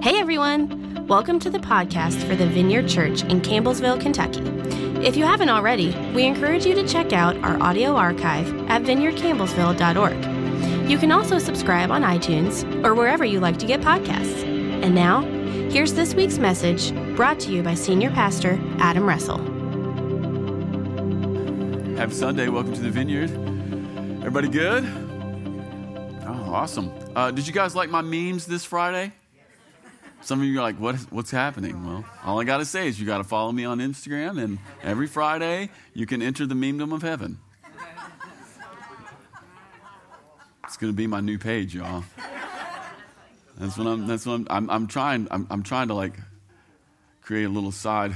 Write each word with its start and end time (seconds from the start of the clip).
Hey 0.00 0.20
everyone! 0.20 1.04
Welcome 1.08 1.40
to 1.40 1.50
the 1.50 1.58
podcast 1.58 2.22
for 2.28 2.36
the 2.36 2.46
Vineyard 2.46 2.88
Church 2.88 3.24
in 3.24 3.40
Campbellsville, 3.40 4.00
Kentucky. 4.00 4.40
If 5.04 5.16
you 5.16 5.24
haven't 5.24 5.48
already, 5.48 5.92
we 6.14 6.24
encourage 6.24 6.64
you 6.64 6.72
to 6.76 6.86
check 6.86 7.12
out 7.12 7.36
our 7.38 7.60
audio 7.60 7.96
archive 7.96 8.46
at 8.70 8.82
vineyardcampbellsville.org. 8.82 10.88
You 10.88 10.98
can 10.98 11.10
also 11.10 11.40
subscribe 11.40 11.90
on 11.90 12.02
iTunes 12.02 12.62
or 12.84 12.94
wherever 12.94 13.24
you 13.24 13.40
like 13.40 13.58
to 13.58 13.66
get 13.66 13.80
podcasts. 13.80 14.44
And 14.44 14.94
now, 14.94 15.22
here's 15.68 15.94
this 15.94 16.14
week's 16.14 16.38
message 16.38 16.94
brought 17.16 17.40
to 17.40 17.50
you 17.50 17.64
by 17.64 17.74
Senior 17.74 18.10
Pastor 18.10 18.56
Adam 18.78 19.04
Russell. 19.04 19.38
Happy 21.96 22.14
Sunday. 22.14 22.48
Welcome 22.48 22.74
to 22.74 22.80
the 22.80 22.90
Vineyard. 22.90 23.32
Everybody 24.20 24.48
good? 24.48 24.84
Oh, 26.24 26.54
awesome. 26.54 26.92
Uh, 27.16 27.32
did 27.32 27.48
you 27.48 27.52
guys 27.52 27.74
like 27.74 27.90
my 27.90 28.00
memes 28.00 28.46
this 28.46 28.64
Friday? 28.64 29.12
Some 30.28 30.42
of 30.42 30.46
you 30.46 30.58
are 30.58 30.62
like, 30.62 30.78
what 30.78 30.94
is, 30.94 31.06
what's 31.10 31.30
happening? 31.30 31.86
Well, 31.86 32.04
all 32.22 32.38
I 32.38 32.44
got 32.44 32.58
to 32.58 32.66
say 32.66 32.86
is 32.86 33.00
you 33.00 33.06
got 33.06 33.16
to 33.16 33.24
follow 33.24 33.50
me 33.50 33.64
on 33.64 33.78
Instagram, 33.78 34.38
and 34.38 34.58
every 34.82 35.06
Friday 35.06 35.70
you 35.94 36.04
can 36.04 36.20
enter 36.20 36.44
the 36.44 36.54
memedom 36.54 36.92
of 36.92 37.00
heaven. 37.00 37.38
It's 40.64 40.76
going 40.76 40.92
to 40.92 40.94
be 40.94 41.06
my 41.06 41.20
new 41.20 41.38
page, 41.38 41.74
y'all. 41.74 42.04
That's 43.56 43.78
what 43.78 43.86
I'm. 43.86 44.06
That's 44.06 44.26
what 44.26 44.34
I'm. 44.34 44.46
I'm, 44.50 44.68
I'm 44.68 44.86
trying. 44.86 45.28
I'm, 45.30 45.46
I'm 45.48 45.62
trying 45.62 45.88
to 45.88 45.94
like 45.94 46.12
create 47.22 47.44
a 47.44 47.48
little 47.48 47.72
side 47.72 48.14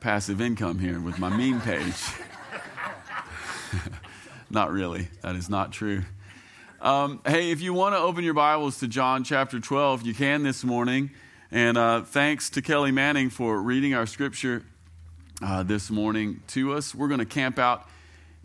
passive 0.00 0.40
income 0.40 0.78
here 0.78 1.00
with 1.00 1.18
my 1.18 1.28
meme 1.28 1.60
page. 1.60 2.02
not 4.50 4.72
really. 4.72 5.08
That 5.20 5.36
is 5.36 5.50
not 5.50 5.70
true. 5.70 6.02
Um, 6.80 7.20
hey, 7.26 7.50
if 7.50 7.60
you 7.60 7.74
want 7.74 7.94
to 7.94 7.98
open 7.98 8.24
your 8.24 8.32
Bibles 8.32 8.78
to 8.78 8.88
John 8.88 9.22
chapter 9.22 9.60
12, 9.60 10.06
you 10.06 10.14
can 10.14 10.44
this 10.44 10.64
morning. 10.64 11.10
And 11.54 11.76
uh, 11.76 12.00
thanks 12.00 12.48
to 12.48 12.62
Kelly 12.62 12.92
Manning 12.92 13.28
for 13.28 13.60
reading 13.60 13.92
our 13.92 14.06
scripture 14.06 14.62
uh, 15.42 15.62
this 15.62 15.90
morning 15.90 16.40
to 16.46 16.72
us. 16.72 16.94
We're 16.94 17.08
going 17.08 17.20
to 17.20 17.26
camp 17.26 17.58
out 17.58 17.86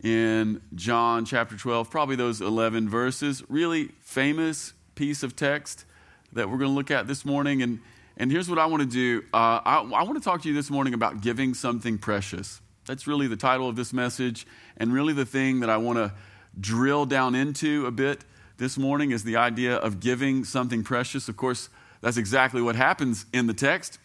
in 0.03 0.61
John 0.75 1.23
chapter 1.23 1.55
12, 1.55 1.89
probably 1.89 2.17
those 2.17 2.41
11 2.41 2.89
verses. 2.89 3.41
Really 3.47 3.91
famous 4.01 4.73
piece 4.95 5.23
of 5.23 5.37
text 5.37 5.85
that 6.33 6.49
we're 6.49 6.57
going 6.57 6.69
to 6.69 6.75
look 6.75 6.91
at 6.91 7.07
this 7.07 7.23
morning. 7.23 7.61
And, 7.61 7.79
and 8.17 8.29
here's 8.29 8.49
what 8.49 8.59
I 8.59 8.65
want 8.65 8.83
to 8.83 8.89
do 8.89 9.23
uh, 9.33 9.61
I, 9.63 9.77
I 9.77 10.03
want 10.03 10.15
to 10.15 10.23
talk 10.23 10.41
to 10.41 10.49
you 10.49 10.53
this 10.53 10.69
morning 10.69 10.93
about 10.93 11.21
giving 11.21 11.53
something 11.53 11.97
precious. 11.97 12.59
That's 12.87 13.07
really 13.07 13.27
the 13.27 13.37
title 13.37 13.69
of 13.69 13.77
this 13.77 13.93
message, 13.93 14.45
and 14.75 14.91
really 14.91 15.13
the 15.13 15.25
thing 15.25 15.61
that 15.61 15.69
I 15.69 15.77
want 15.77 15.97
to 15.97 16.11
drill 16.59 17.05
down 17.05 17.35
into 17.35 17.85
a 17.85 17.91
bit 17.91 18.25
this 18.57 18.77
morning 18.77 19.11
is 19.11 19.23
the 19.23 19.37
idea 19.37 19.77
of 19.77 20.01
giving 20.01 20.43
something 20.43 20.83
precious. 20.83 21.29
Of 21.29 21.37
course, 21.37 21.69
that's 22.01 22.17
exactly 22.17 22.61
what 22.61 22.75
happens 22.75 23.25
in 23.33 23.47
the 23.47 23.53
text. 23.53 23.99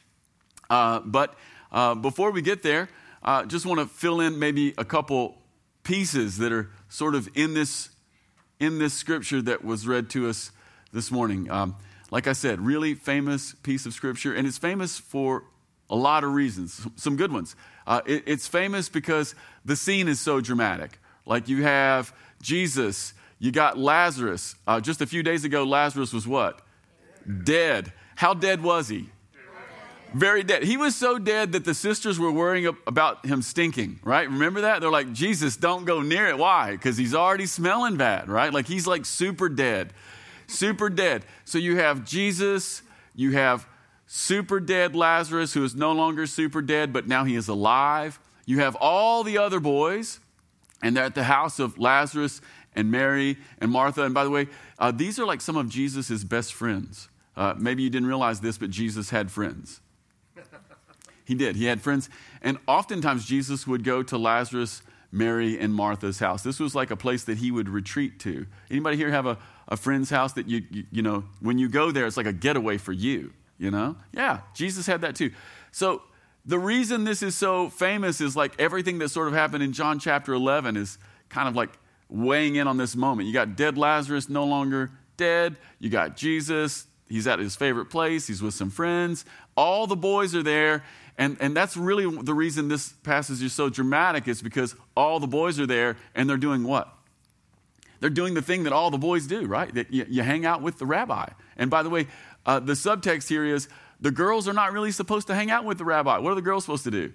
Uh, 0.71 1.01
but 1.01 1.35
uh, 1.71 1.95
before 1.95 2.31
we 2.31 2.43
get 2.43 2.63
there, 2.63 2.89
uh, 3.23 3.45
just 3.45 3.67
want 3.67 3.81
to 3.81 3.87
fill 3.87 4.21
in 4.21 4.39
maybe 4.39 4.75
a 4.79 4.85
couple 4.85 5.39
pieces 5.85 6.39
that 6.39 6.53
are 6.53 6.71
sort 6.89 7.15
of 7.15 7.29
in 7.35 7.55
this 7.55 7.91
in 8.61 8.79
this 8.79 8.95
scripture 8.95 9.43
that 9.43 9.65
was 9.65 9.89
read 9.89 10.09
to 10.11 10.29
us 10.29 10.53
this 10.93 11.11
morning. 11.11 11.51
Um, 11.51 11.75
like 12.13 12.27
I 12.29 12.33
said, 12.33 12.61
really 12.61 12.95
famous 12.95 13.55
piece 13.63 13.87
of 13.87 13.93
scripture, 13.93 14.35
and 14.35 14.47
it's 14.47 14.59
famous 14.59 14.99
for 14.99 15.45
a 15.91 15.97
lot 15.97 16.25
of 16.25 16.33
reasons, 16.33 16.87
some 16.97 17.17
good 17.17 17.33
ones. 17.33 17.57
Uh, 17.87 18.01
it, 18.07 18.23
it's 18.27 18.47
famous 18.47 18.89
because 18.89 19.35
the 19.65 19.77
scene 19.77 20.09
is 20.09 20.21
so 20.21 20.41
dramatic. 20.41 20.99
Like 21.27 21.49
you 21.49 21.63
have 21.63 22.15
Jesus, 22.41 23.15
you 23.39 23.51
got 23.51 23.79
Lazarus. 23.79 24.55
Uh, 24.67 24.81
just 24.81 25.01
a 25.01 25.07
few 25.07 25.23
days 25.23 25.45
ago, 25.45 25.65
Lazarus 25.65 26.13
was 26.13 26.27
what? 26.27 26.61
Dead. 27.45 27.93
How 28.17 28.35
dead 28.35 28.63
was 28.63 28.89
he? 28.89 29.11
Very 30.15 30.43
dead. 30.43 30.63
He 30.63 30.77
was 30.77 30.95
so 30.95 31.19
dead 31.19 31.53
that 31.53 31.65
the 31.65 31.73
sisters 31.73 32.19
were 32.19 32.31
worrying 32.31 32.67
about 32.87 33.25
him 33.25 33.41
stinking, 33.41 33.99
right? 34.05 34.29
Remember 34.29 34.61
that? 34.63 34.81
They're 34.81 34.91
like, 34.91 35.13
Jesus, 35.13 35.57
don't 35.57 35.87
go 35.87 36.03
near 36.03 36.27
it. 36.27 36.37
Why? 36.37 36.73
Because 36.73 36.99
he's 36.99 37.15
already 37.15 37.47
smelling 37.47 37.97
bad, 37.97 38.29
right? 38.29 38.53
Like 38.53 38.67
he's 38.67 38.87
like 38.87 39.07
super 39.07 39.49
dead. 39.49 39.95
Super 40.47 40.91
dead. 40.91 41.25
So 41.47 41.57
you 41.57 41.77
have 41.77 42.05
Jesus, 42.05 42.83
you 43.15 43.33
have 43.33 43.67
super 44.07 44.61
dead 44.61 44.95
Lazarus, 44.95 45.55
who 45.55 45.65
is 45.65 45.75
no 45.75 45.93
longer 45.93 46.27
super 46.27 46.61
dead, 46.61 46.93
but 46.93 47.09
now 47.09 47.25
he 47.25 47.35
is 47.35 47.49
alive. 47.49 48.21
You 48.45 48.59
have 48.59 48.77
all 48.77 49.25
the 49.25 49.39
other 49.39 49.61
boys, 49.61 50.21
and 50.83 50.95
they're 50.95 51.05
at 51.05 51.15
the 51.15 51.25
house 51.25 51.59
of 51.59 51.79
Lazarus 51.79 52.43
and 52.75 52.91
Mary 52.91 53.39
and 53.61 53.71
Martha. 53.71 54.03
And 54.03 54.13
by 54.13 54.25
the 54.25 54.31
way, 54.31 54.49
uh, 54.79 54.91
these 54.91 55.19
are 55.19 55.25
like 55.25 55.41
some 55.41 55.57
of 55.57 55.71
Jesus' 55.71 56.23
best 56.25 56.53
friends. 56.53 57.09
Uh, 57.37 57.55
maybe 57.57 57.83
you 57.83 57.91
didn't 57.91 58.09
realize 58.09 58.41
this, 58.41 58.59
but 58.59 58.71
Jesus 58.71 59.11
had 59.11 59.31
friends. 59.31 59.81
He 61.25 61.37
did. 61.37 61.55
He 61.55 61.67
had 61.67 61.81
friends. 61.81 62.11
And 62.43 62.59
oftentimes, 62.67 63.25
Jesus 63.25 63.65
would 63.65 63.85
go 63.85 64.03
to 64.03 64.19
Lazarus, 64.19 64.83
Mary, 65.13 65.59
and 65.59 65.73
Martha's 65.73 66.19
house. 66.19 66.43
This 66.43 66.59
was 66.59 66.75
like 66.75 66.91
a 66.91 66.97
place 66.97 67.23
that 67.25 67.39
he 67.39 67.53
would 67.53 67.69
retreat 67.69 68.19
to. 68.21 68.45
Anybody 68.69 68.97
here 68.97 69.11
have 69.11 69.27
a, 69.27 69.39
a 69.69 69.77
friend's 69.77 70.11
house 70.11 70.33
that 70.33 70.49
you, 70.49 70.63
you, 70.71 70.85
you 70.91 71.01
know, 71.01 71.25
when 71.41 71.59
you 71.59 71.69
go 71.69 71.93
there, 71.93 72.07
it's 72.07 72.17
like 72.17 72.27
a 72.27 72.33
getaway 72.33 72.77
for 72.77 72.93
you, 72.93 73.33
you 73.57 73.71
know? 73.71 73.95
Yeah, 74.13 74.41
Jesus 74.53 74.87
had 74.87 75.03
that 75.03 75.15
too. 75.15 75.31
So, 75.71 76.03
the 76.45 76.59
reason 76.59 77.05
this 77.05 77.23
is 77.23 77.37
so 77.37 77.69
famous 77.69 78.21
is 78.21 78.35
like 78.35 78.61
everything 78.61 78.99
that 78.99 79.11
sort 79.11 79.29
of 79.29 79.35
happened 79.35 79.63
in 79.63 79.73
John 79.73 80.01
chapter 80.01 80.35
11 80.35 80.77
is 80.77 80.99
kind 81.29 81.49
of 81.49 81.55
like 81.55 81.71
weighing 82.09 82.57
in 82.57 82.67
on 82.67 82.77
this 82.77 82.97
moment. 82.97 83.29
You 83.29 83.33
got 83.33 83.57
dead 83.57 83.79
Lazarus 83.79 84.29
no 84.29 84.45
longer 84.45 84.91
dead. 85.17 85.57
You 85.79 85.89
got 85.89 86.17
Jesus. 86.17 86.87
He's 87.09 87.27
at 87.27 87.39
his 87.39 87.57
favorite 87.57 87.87
place. 87.87 88.27
He's 88.27 88.43
with 88.43 88.55
some 88.55 88.71
friends. 88.71 89.25
All 89.57 89.87
the 89.87 89.97
boys 89.97 90.35
are 90.35 90.43
there. 90.43 90.85
And, 91.19 91.37
and 91.41 91.55
that's 91.55 91.77
really 91.77 92.09
the 92.23 92.35
reason 92.35 92.69
this 92.69 92.93
passage 93.03 93.43
is 93.43 93.53
so 93.53 93.69
dramatic 93.69 94.29
is 94.29 94.41
because 94.41 94.75
all 94.97 95.21
the 95.21 95.27
boys 95.27 95.61
are 95.61 95.67
there 95.67 95.97
and 96.15 96.29
they're 96.29 96.37
doing 96.39 96.65
what? 96.65 96.93
They're 98.01 98.11
doing 98.11 98.35
the 98.35 98.43
thing 98.43 98.65
that 98.65 98.73
all 98.73 98.91
the 98.91 98.99
boys 98.99 99.27
do, 99.27 99.47
right? 99.47 99.73
That 99.75 99.93
you, 99.93 100.07
you 100.09 100.23
hang 100.23 100.45
out 100.45 100.63
with 100.63 100.79
the 100.79 100.87
rabbi. 100.87 101.29
And 101.57 101.71
by 101.71 101.83
the 101.83 101.91
way, 101.91 102.09
uh, 102.47 102.59
the 102.61 102.73
subtext 102.73 103.29
here 103.29 103.45
is 103.45 103.69
the 104.01 104.11
girls 104.11 104.49
are 104.49 104.53
not 104.53 104.73
really 104.73 104.91
supposed 104.91 105.29
to 105.29 105.35
hang 105.35 105.51
out 105.51 105.65
with 105.65 105.79
the 105.79 105.85
rabbi. 105.85 106.19
What 106.19 106.33
are 106.33 106.35
the 106.35 106.43
girls 106.43 106.65
supposed 106.65 106.85
to 106.85 106.91
do? 106.91 107.13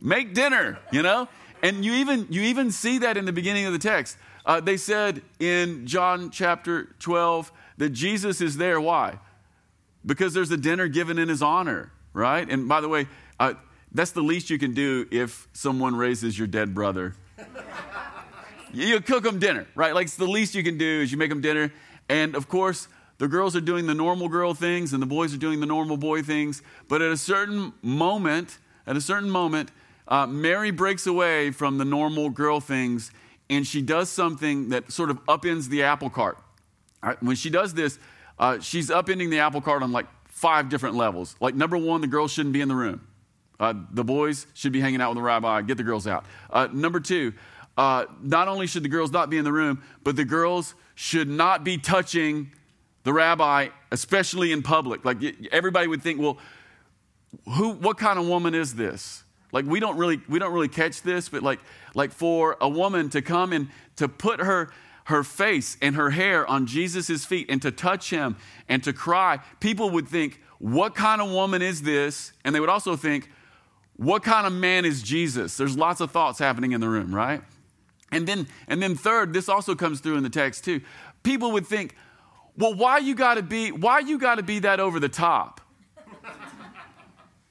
Make 0.00 0.32
dinner, 0.32 0.78
you 0.92 1.02
know? 1.02 1.28
And 1.62 1.84
you 1.84 1.94
even, 1.94 2.26
you 2.30 2.42
even 2.42 2.70
see 2.70 2.98
that 2.98 3.16
in 3.16 3.24
the 3.24 3.32
beginning 3.32 3.66
of 3.66 3.72
the 3.72 3.78
text. 3.78 4.16
Uh, 4.46 4.60
they 4.60 4.76
said 4.76 5.22
in 5.40 5.86
John 5.86 6.30
chapter 6.30 6.94
12 7.00 7.52
that 7.78 7.90
Jesus 7.90 8.40
is 8.40 8.56
there. 8.56 8.80
Why? 8.80 9.18
Because 10.04 10.34
there's 10.34 10.50
a 10.50 10.56
dinner 10.56 10.88
given 10.88 11.18
in 11.18 11.28
his 11.28 11.42
honor, 11.42 11.92
right? 12.12 12.48
And 12.48 12.68
by 12.68 12.80
the 12.80 12.88
way, 12.88 13.06
uh, 13.38 13.54
that's 13.92 14.12
the 14.12 14.22
least 14.22 14.50
you 14.50 14.58
can 14.58 14.74
do 14.74 15.06
if 15.10 15.48
someone 15.52 15.96
raises 15.96 16.38
your 16.38 16.46
dead 16.46 16.74
brother. 16.74 17.14
you 18.72 19.00
cook 19.00 19.24
them 19.24 19.38
dinner, 19.38 19.66
right? 19.74 19.94
Like 19.94 20.06
it's 20.06 20.16
the 20.16 20.26
least 20.26 20.54
you 20.54 20.62
can 20.62 20.78
do 20.78 21.00
is 21.02 21.10
you 21.10 21.18
make 21.18 21.30
them 21.30 21.40
dinner. 21.40 21.72
And 22.08 22.34
of 22.34 22.48
course, 22.48 22.88
the 23.18 23.28
girls 23.28 23.56
are 23.56 23.60
doing 23.60 23.86
the 23.86 23.94
normal 23.94 24.28
girl 24.28 24.54
things 24.54 24.92
and 24.92 25.02
the 25.02 25.06
boys 25.06 25.32
are 25.34 25.38
doing 25.38 25.60
the 25.60 25.66
normal 25.66 25.96
boy 25.96 26.22
things. 26.22 26.62
But 26.88 27.02
at 27.02 27.10
a 27.10 27.16
certain 27.16 27.72
moment, 27.82 28.58
at 28.86 28.96
a 28.96 29.00
certain 29.00 29.30
moment, 29.30 29.70
uh, 30.08 30.26
Mary 30.26 30.70
breaks 30.70 31.06
away 31.06 31.50
from 31.50 31.78
the 31.78 31.84
normal 31.84 32.30
girl 32.30 32.60
things 32.60 33.10
and 33.48 33.66
she 33.66 33.80
does 33.80 34.10
something 34.10 34.70
that 34.70 34.92
sort 34.92 35.10
of 35.10 35.24
upends 35.26 35.68
the 35.68 35.82
apple 35.84 36.10
cart. 36.10 36.38
Right, 37.06 37.22
when 37.22 37.36
she 37.36 37.50
does 37.50 37.72
this, 37.72 38.00
uh, 38.38 38.58
she's 38.58 38.90
upending 38.90 39.30
the 39.30 39.38
apple 39.38 39.60
cart 39.60 39.84
on 39.84 39.92
like 39.92 40.06
five 40.24 40.68
different 40.68 40.96
levels. 40.96 41.36
Like, 41.40 41.54
number 41.54 41.78
one, 41.78 42.00
the 42.00 42.08
girls 42.08 42.32
shouldn't 42.32 42.52
be 42.52 42.60
in 42.60 42.68
the 42.68 42.74
room. 42.74 43.06
Uh, 43.60 43.74
the 43.92 44.04
boys 44.04 44.46
should 44.54 44.72
be 44.72 44.80
hanging 44.80 45.00
out 45.00 45.10
with 45.10 45.16
the 45.16 45.22
rabbi. 45.22 45.62
Get 45.62 45.76
the 45.76 45.84
girls 45.84 46.06
out. 46.06 46.26
Uh, 46.50 46.68
number 46.72 46.98
two, 46.98 47.32
uh, 47.78 48.06
not 48.20 48.48
only 48.48 48.66
should 48.66 48.82
the 48.82 48.88
girls 48.88 49.12
not 49.12 49.30
be 49.30 49.38
in 49.38 49.44
the 49.44 49.52
room, 49.52 49.82
but 50.02 50.16
the 50.16 50.24
girls 50.24 50.74
should 50.96 51.28
not 51.28 51.62
be 51.62 51.78
touching 51.78 52.50
the 53.04 53.12
rabbi, 53.12 53.68
especially 53.92 54.50
in 54.50 54.62
public. 54.62 55.04
Like 55.04 55.18
everybody 55.52 55.86
would 55.86 56.02
think, 56.02 56.20
well, 56.20 56.38
who? 57.50 57.70
What 57.70 57.98
kind 57.98 58.18
of 58.18 58.26
woman 58.26 58.54
is 58.54 58.74
this? 58.74 59.22
Like 59.52 59.64
we 59.64 59.78
don't 59.78 59.96
really 59.96 60.20
we 60.28 60.38
don't 60.38 60.52
really 60.52 60.68
catch 60.68 61.02
this, 61.02 61.28
but 61.28 61.42
like 61.42 61.60
like 61.94 62.12
for 62.12 62.56
a 62.60 62.68
woman 62.68 63.08
to 63.10 63.22
come 63.22 63.52
and 63.52 63.68
to 63.96 64.08
put 64.08 64.40
her 64.40 64.70
her 65.06 65.22
face 65.22 65.76
and 65.80 65.94
her 65.94 66.10
hair 66.10 66.44
on 66.48 66.66
Jesus' 66.66 67.24
feet 67.24 67.46
and 67.48 67.62
to 67.62 67.70
touch 67.70 68.10
him 68.10 68.36
and 68.68 68.82
to 68.82 68.92
cry, 68.92 69.38
people 69.60 69.90
would 69.90 70.08
think, 70.08 70.40
what 70.58 70.96
kind 70.96 71.20
of 71.20 71.30
woman 71.30 71.62
is 71.62 71.82
this? 71.82 72.32
And 72.44 72.54
they 72.54 72.60
would 72.60 72.68
also 72.68 72.96
think, 72.96 73.30
what 73.94 74.24
kind 74.24 74.46
of 74.46 74.52
man 74.52 74.84
is 74.84 75.02
Jesus? 75.02 75.56
There's 75.56 75.76
lots 75.76 76.00
of 76.00 76.10
thoughts 76.10 76.40
happening 76.40 76.72
in 76.72 76.80
the 76.80 76.88
room, 76.88 77.14
right? 77.14 77.40
And 78.10 78.26
then 78.26 78.48
and 78.66 78.82
then 78.82 78.96
third, 78.96 79.32
this 79.32 79.48
also 79.48 79.74
comes 79.74 80.00
through 80.00 80.16
in 80.16 80.24
the 80.24 80.30
text 80.30 80.64
too. 80.64 80.80
People 81.22 81.52
would 81.52 81.66
think, 81.66 81.94
well, 82.56 82.74
why 82.74 82.98
you 82.98 83.14
gotta 83.14 83.42
be, 83.42 83.70
why 83.70 84.00
you 84.00 84.18
gotta 84.18 84.42
be 84.42 84.58
that 84.60 84.80
over 84.80 85.00
the 85.00 85.08
top? 85.08 85.60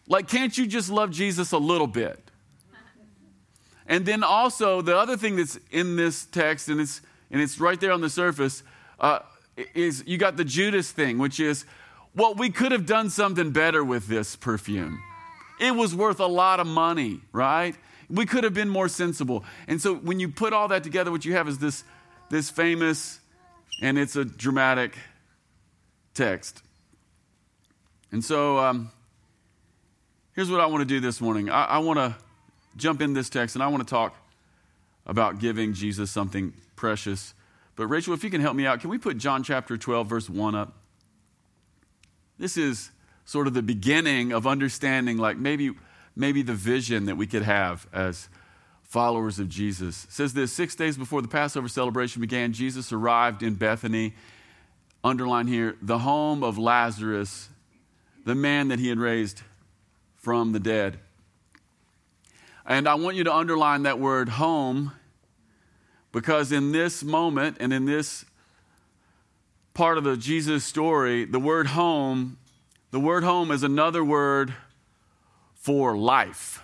Like, 0.08 0.28
can't 0.28 0.56
you 0.56 0.68
just 0.68 0.92
love 0.92 1.10
Jesus 1.10 1.52
a 1.52 1.58
little 1.58 1.88
bit? 1.88 2.30
And 3.88 4.06
then 4.06 4.24
also, 4.24 4.84
the 4.84 4.96
other 4.96 5.18
thing 5.18 5.36
that's 5.36 5.58
in 5.72 5.96
this 5.96 6.26
text, 6.28 6.70
and 6.70 6.80
it's, 6.80 7.02
and 7.32 7.42
it's 7.42 7.60
right 7.60 7.80
there 7.80 7.92
on 7.92 8.02
the 8.02 8.10
surface, 8.10 8.64
uh, 9.00 9.20
is 9.74 10.04
you 10.06 10.18
got 10.18 10.38
the 10.38 10.46
Judas 10.46 10.92
thing, 10.92 11.18
which 11.18 11.40
is, 11.40 11.66
well, 12.16 12.34
we 12.36 12.50
could 12.50 12.72
have 12.72 12.86
done 12.86 13.10
something 13.10 13.52
better 13.52 13.84
with 13.84 14.08
this 14.08 14.36
perfume. 14.36 15.02
It 15.60 15.76
was 15.76 15.96
worth 15.96 16.20
a 16.20 16.28
lot 16.28 16.60
of 16.60 16.68
money, 16.68 17.22
right? 17.32 17.76
We 18.10 18.26
could 18.26 18.44
have 18.44 18.54
been 18.54 18.70
more 18.70 18.88
sensible. 18.88 19.46
And 19.68 19.82
so 19.82 19.96
when 19.96 20.20
you 20.20 20.30
put 20.30 20.54
all 20.54 20.68
that 20.68 20.84
together, 20.84 21.12
what 21.12 21.26
you 21.26 21.34
have 21.34 21.48
is 21.48 21.60
this, 21.60 21.84
this 22.30 22.50
famous, 22.50 23.20
and 23.82 23.98
it's 23.98 24.16
a 24.16 24.26
dramatic 24.26 24.98
text. 26.14 26.62
And 28.12 28.24
so 28.24 28.60
um, 28.60 28.92
here's 30.34 30.52
what 30.52 30.62
I 30.62 30.68
want 30.68 30.82
to 30.82 30.86
do 30.86 31.00
this 31.00 31.20
morning 31.20 31.50
I, 31.50 31.66
I 31.66 31.78
want 31.80 32.00
to 32.00 32.16
jump 32.78 33.02
in 33.02 33.14
this 33.14 33.30
text 33.30 33.56
and 33.56 33.64
I 33.64 33.68
want 33.68 33.86
to 33.86 33.90
talk 33.90 34.16
about 35.06 35.40
giving 35.40 35.74
Jesus 35.74 36.12
something 36.12 36.54
precious. 36.76 37.34
But 37.76 37.88
Rachel, 37.88 38.14
if 38.14 38.24
you 38.24 38.30
can 38.30 38.42
help 38.42 38.56
me 38.56 38.66
out, 38.66 38.80
can 38.80 38.90
we 38.90 38.98
put 38.98 39.18
John 39.18 39.44
chapter 39.44 39.78
12, 39.78 40.08
verse 40.08 40.30
1 40.30 40.56
up? 40.56 40.74
This 42.38 42.58
is 42.58 42.92
sort 43.26 43.48
of 43.48 43.54
the 43.54 43.62
beginning 43.62 44.32
of 44.32 44.46
understanding, 44.46 45.18
like 45.18 45.38
maybe, 45.38 45.72
maybe 46.16 46.42
the 46.42 46.54
vision 46.54 47.06
that 47.06 47.18
we 47.18 47.28
could 47.28 47.44
have 47.44 47.88
as 47.94 48.30
followers 48.84 49.40
of 49.40 49.50
Jesus. 49.50 50.06
It 50.06 50.12
says 50.12 50.34
this 50.34 50.54
six 50.54 50.76
days 50.76 50.98
before 50.98 51.22
the 51.22 51.28
Passover 51.28 51.68
celebration 51.68 52.22
began, 52.22 52.54
Jesus 52.54 52.92
arrived 52.92 53.44
in 53.44 53.56
Bethany. 53.56 54.14
Underline 55.04 55.48
here, 55.48 55.76
the 55.82 56.00
home 56.00 56.44
of 56.44 56.58
Lazarus, 56.58 57.50
the 58.26 58.36
man 58.36 58.70
that 58.70 58.80
he 58.80 58.90
had 58.90 58.98
raised 58.98 59.42
from 60.18 60.52
the 60.52 60.60
dead. 60.60 60.98
And 62.66 62.88
I 62.88 62.96
want 62.96 63.16
you 63.16 63.24
to 63.26 63.34
underline 63.34 63.84
that 63.84 64.00
word 64.00 64.30
home 64.30 64.92
because 66.12 66.52
in 66.52 66.72
this 66.72 67.04
moment 67.04 67.58
and 67.60 67.72
in 67.72 67.86
this 67.86 68.26
part 69.74 69.98
of 69.98 70.04
the 70.04 70.18
Jesus 70.18 70.64
story, 70.64 71.26
the 71.26 71.40
word 71.40 71.68
home, 71.68 72.38
the 72.92 73.00
word 73.00 73.24
home 73.24 73.52
is 73.52 73.62
another 73.62 74.04
word 74.04 74.54
for 75.54 75.96
life. 75.96 76.64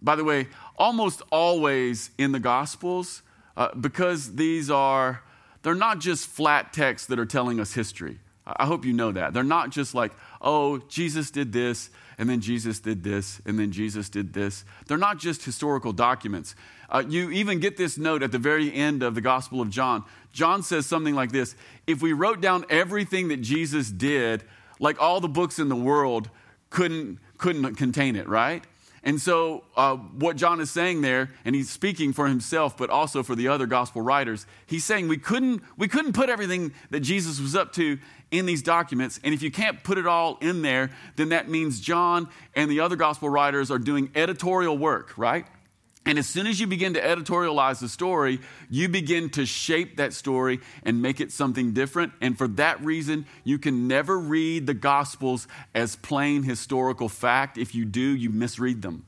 By 0.00 0.16
the 0.16 0.24
way, 0.24 0.48
almost 0.76 1.22
always 1.30 2.10
in 2.18 2.32
the 2.32 2.40
Gospels, 2.40 3.22
uh, 3.56 3.74
because 3.74 4.34
these 4.34 4.70
are, 4.70 5.22
they're 5.62 5.74
not 5.74 6.00
just 6.00 6.26
flat 6.26 6.72
texts 6.72 7.06
that 7.08 7.18
are 7.20 7.26
telling 7.26 7.60
us 7.60 7.74
history. 7.74 8.18
I 8.44 8.66
hope 8.66 8.84
you 8.84 8.92
know 8.92 9.12
that. 9.12 9.34
They're 9.34 9.44
not 9.44 9.70
just 9.70 9.94
like, 9.94 10.12
oh, 10.40 10.78
Jesus 10.88 11.30
did 11.30 11.52
this, 11.52 11.90
and 12.22 12.30
then 12.30 12.40
Jesus 12.40 12.78
did 12.78 13.02
this, 13.02 13.42
and 13.46 13.58
then 13.58 13.72
Jesus 13.72 14.08
did 14.08 14.32
this. 14.32 14.64
They're 14.86 14.96
not 14.96 15.18
just 15.18 15.44
historical 15.44 15.92
documents. 15.92 16.54
Uh, 16.88 17.02
you 17.08 17.32
even 17.32 17.58
get 17.58 17.76
this 17.76 17.98
note 17.98 18.22
at 18.22 18.30
the 18.30 18.38
very 18.38 18.72
end 18.72 19.02
of 19.02 19.16
the 19.16 19.20
Gospel 19.20 19.60
of 19.60 19.70
John. 19.70 20.04
John 20.32 20.62
says 20.62 20.86
something 20.86 21.16
like 21.16 21.32
this 21.32 21.56
If 21.84 22.00
we 22.00 22.12
wrote 22.12 22.40
down 22.40 22.64
everything 22.70 23.26
that 23.26 23.38
Jesus 23.38 23.90
did, 23.90 24.44
like 24.78 25.02
all 25.02 25.18
the 25.18 25.26
books 25.26 25.58
in 25.58 25.68
the 25.68 25.74
world 25.74 26.30
couldn't, 26.70 27.18
couldn't 27.38 27.74
contain 27.74 28.14
it, 28.14 28.28
right? 28.28 28.62
And 29.04 29.20
so, 29.20 29.64
uh, 29.76 29.96
what 29.96 30.36
John 30.36 30.60
is 30.60 30.70
saying 30.70 31.00
there, 31.00 31.30
and 31.44 31.56
he's 31.56 31.68
speaking 31.68 32.12
for 32.12 32.28
himself, 32.28 32.76
but 32.76 32.88
also 32.88 33.24
for 33.24 33.34
the 33.34 33.48
other 33.48 33.66
gospel 33.66 34.00
writers, 34.00 34.46
he's 34.66 34.84
saying 34.84 35.08
we 35.08 35.18
couldn't, 35.18 35.62
we 35.76 35.88
couldn't 35.88 36.12
put 36.12 36.28
everything 36.28 36.72
that 36.90 37.00
Jesus 37.00 37.40
was 37.40 37.56
up 37.56 37.72
to 37.74 37.98
in 38.30 38.46
these 38.46 38.62
documents. 38.62 39.18
And 39.24 39.34
if 39.34 39.42
you 39.42 39.50
can't 39.50 39.82
put 39.82 39.98
it 39.98 40.06
all 40.06 40.38
in 40.40 40.62
there, 40.62 40.90
then 41.16 41.30
that 41.30 41.48
means 41.48 41.80
John 41.80 42.28
and 42.54 42.70
the 42.70 42.80
other 42.80 42.94
gospel 42.94 43.28
writers 43.28 43.70
are 43.70 43.78
doing 43.78 44.10
editorial 44.14 44.78
work, 44.78 45.18
right? 45.18 45.46
And 46.04 46.18
as 46.18 46.26
soon 46.26 46.48
as 46.48 46.58
you 46.58 46.66
begin 46.66 46.94
to 46.94 47.00
editorialize 47.00 47.80
the 47.80 47.88
story, 47.88 48.40
you 48.68 48.88
begin 48.88 49.30
to 49.30 49.46
shape 49.46 49.98
that 49.98 50.12
story 50.12 50.60
and 50.82 51.00
make 51.00 51.20
it 51.20 51.30
something 51.30 51.72
different. 51.72 52.12
And 52.20 52.36
for 52.36 52.48
that 52.48 52.84
reason, 52.84 53.24
you 53.44 53.58
can 53.58 53.86
never 53.86 54.18
read 54.18 54.66
the 54.66 54.74
Gospels 54.74 55.46
as 55.74 55.94
plain 55.94 56.42
historical 56.42 57.08
fact. 57.08 57.56
If 57.56 57.74
you 57.74 57.84
do, 57.84 58.00
you 58.00 58.30
misread 58.30 58.82
them. 58.82 59.06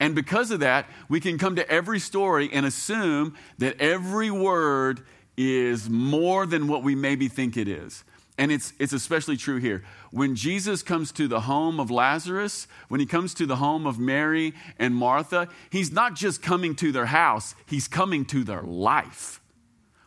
And 0.00 0.16
because 0.16 0.50
of 0.50 0.60
that, 0.60 0.86
we 1.08 1.20
can 1.20 1.38
come 1.38 1.54
to 1.56 1.70
every 1.70 2.00
story 2.00 2.50
and 2.52 2.66
assume 2.66 3.36
that 3.58 3.80
every 3.80 4.30
word 4.30 5.04
is 5.36 5.88
more 5.88 6.46
than 6.46 6.66
what 6.66 6.82
we 6.82 6.96
maybe 6.96 7.28
think 7.28 7.56
it 7.56 7.68
is. 7.68 8.02
And 8.38 8.50
it's, 8.50 8.72
it's 8.78 8.92
especially 8.92 9.36
true 9.36 9.58
here. 9.58 9.84
When 10.10 10.34
Jesus 10.34 10.82
comes 10.82 11.12
to 11.12 11.28
the 11.28 11.42
home 11.42 11.78
of 11.78 11.90
Lazarus, 11.90 12.66
when 12.88 12.98
he 12.98 13.06
comes 13.06 13.34
to 13.34 13.46
the 13.46 13.56
home 13.56 13.86
of 13.86 13.98
Mary 13.98 14.54
and 14.78 14.94
Martha, 14.94 15.48
he's 15.70 15.92
not 15.92 16.14
just 16.14 16.42
coming 16.42 16.74
to 16.76 16.92
their 16.92 17.06
house, 17.06 17.54
he's 17.66 17.88
coming 17.88 18.24
to 18.26 18.42
their 18.42 18.62
life. 18.62 19.40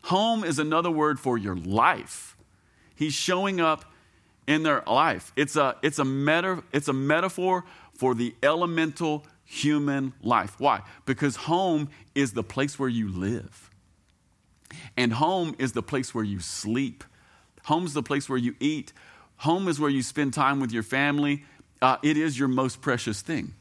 Home 0.06 0.44
is 0.44 0.60
another 0.60 0.92
word 0.92 1.20
for 1.20 1.38
your 1.38 1.56
life. 1.56 2.36
He's 2.96 3.14
showing 3.14 3.62
up 3.62 3.86
in 4.48 4.64
their 4.64 4.84
life. 4.88 5.32
It's 5.36 5.56
a, 5.56 5.76
it's 5.82 6.00
a, 6.00 6.06
meta, 6.06 6.64
it's 6.72 6.88
a 6.88 6.94
metaphor 6.94 7.64
for 7.94 8.14
the 8.14 8.36
elemental 8.44 9.26
human 9.44 10.14
life. 10.22 10.60
Why? 10.60 10.82
Because 11.06 11.36
home 11.36 11.90
is 12.14 12.34
the 12.34 12.44
place 12.44 12.78
where 12.80 12.90
you 12.90 13.10
live, 13.10 13.70
and 14.98 15.14
home 15.14 15.56
is 15.60 15.72
the 15.74 15.84
place 15.84 16.14
where 16.14 16.24
you 16.24 16.40
sleep 16.40 17.04
Home's 17.66 17.94
the 17.94 18.04
place 18.04 18.30
where 18.30 18.38
you 18.38 18.56
eat. 18.60 18.94
Home 19.38 19.68
is 19.68 19.80
where 19.80 19.90
you 19.90 20.04
spend 20.04 20.34
time 20.34 20.60
with 20.60 20.72
your 20.72 20.84
family. 20.84 21.44
Uh, 21.82 21.98
it 22.04 22.16
is 22.16 22.38
your 22.38 22.48
most 22.48 22.80
precious 22.80 23.22
thing. 23.22 23.54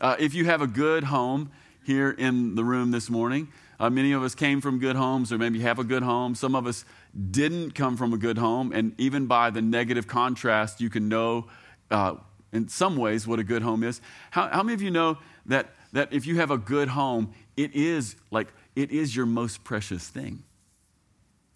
Uh, 0.00 0.16
if 0.18 0.34
you 0.34 0.46
have 0.46 0.60
a 0.60 0.66
good 0.66 1.04
home 1.04 1.50
here 1.84 2.10
in 2.10 2.56
the 2.56 2.64
room 2.64 2.90
this 2.90 3.08
morning, 3.08 3.48
uh, 3.78 3.88
many 3.88 4.12
of 4.12 4.22
us 4.22 4.34
came 4.34 4.60
from 4.60 4.78
good 4.78 4.96
homes, 4.96 5.32
or 5.32 5.38
maybe 5.38 5.60
have 5.60 5.78
a 5.78 5.84
good 5.84 6.02
home. 6.02 6.34
Some 6.34 6.54
of 6.56 6.66
us 6.66 6.84
didn't 7.30 7.74
come 7.74 7.96
from 7.96 8.12
a 8.12 8.18
good 8.18 8.36
home, 8.36 8.72
and 8.72 8.98
even 8.98 9.26
by 9.26 9.50
the 9.50 9.62
negative 9.62 10.06
contrast, 10.06 10.80
you 10.80 10.90
can 10.90 11.08
know 11.08 11.46
uh, 11.90 12.16
in 12.52 12.68
some 12.68 12.96
ways 12.96 13.26
what 13.28 13.38
a 13.38 13.44
good 13.44 13.62
home 13.62 13.84
is. 13.84 14.00
How, 14.32 14.48
how 14.48 14.62
many 14.64 14.74
of 14.74 14.82
you 14.82 14.90
know 14.90 15.18
that, 15.46 15.68
that 15.92 16.12
if 16.12 16.26
you 16.26 16.36
have 16.36 16.50
a 16.50 16.58
good 16.58 16.88
home, 16.88 17.32
it 17.56 17.74
is 17.74 18.16
like 18.30 18.48
it 18.74 18.90
is 18.90 19.14
your 19.14 19.26
most 19.26 19.62
precious 19.62 20.08
thing? 20.08 20.42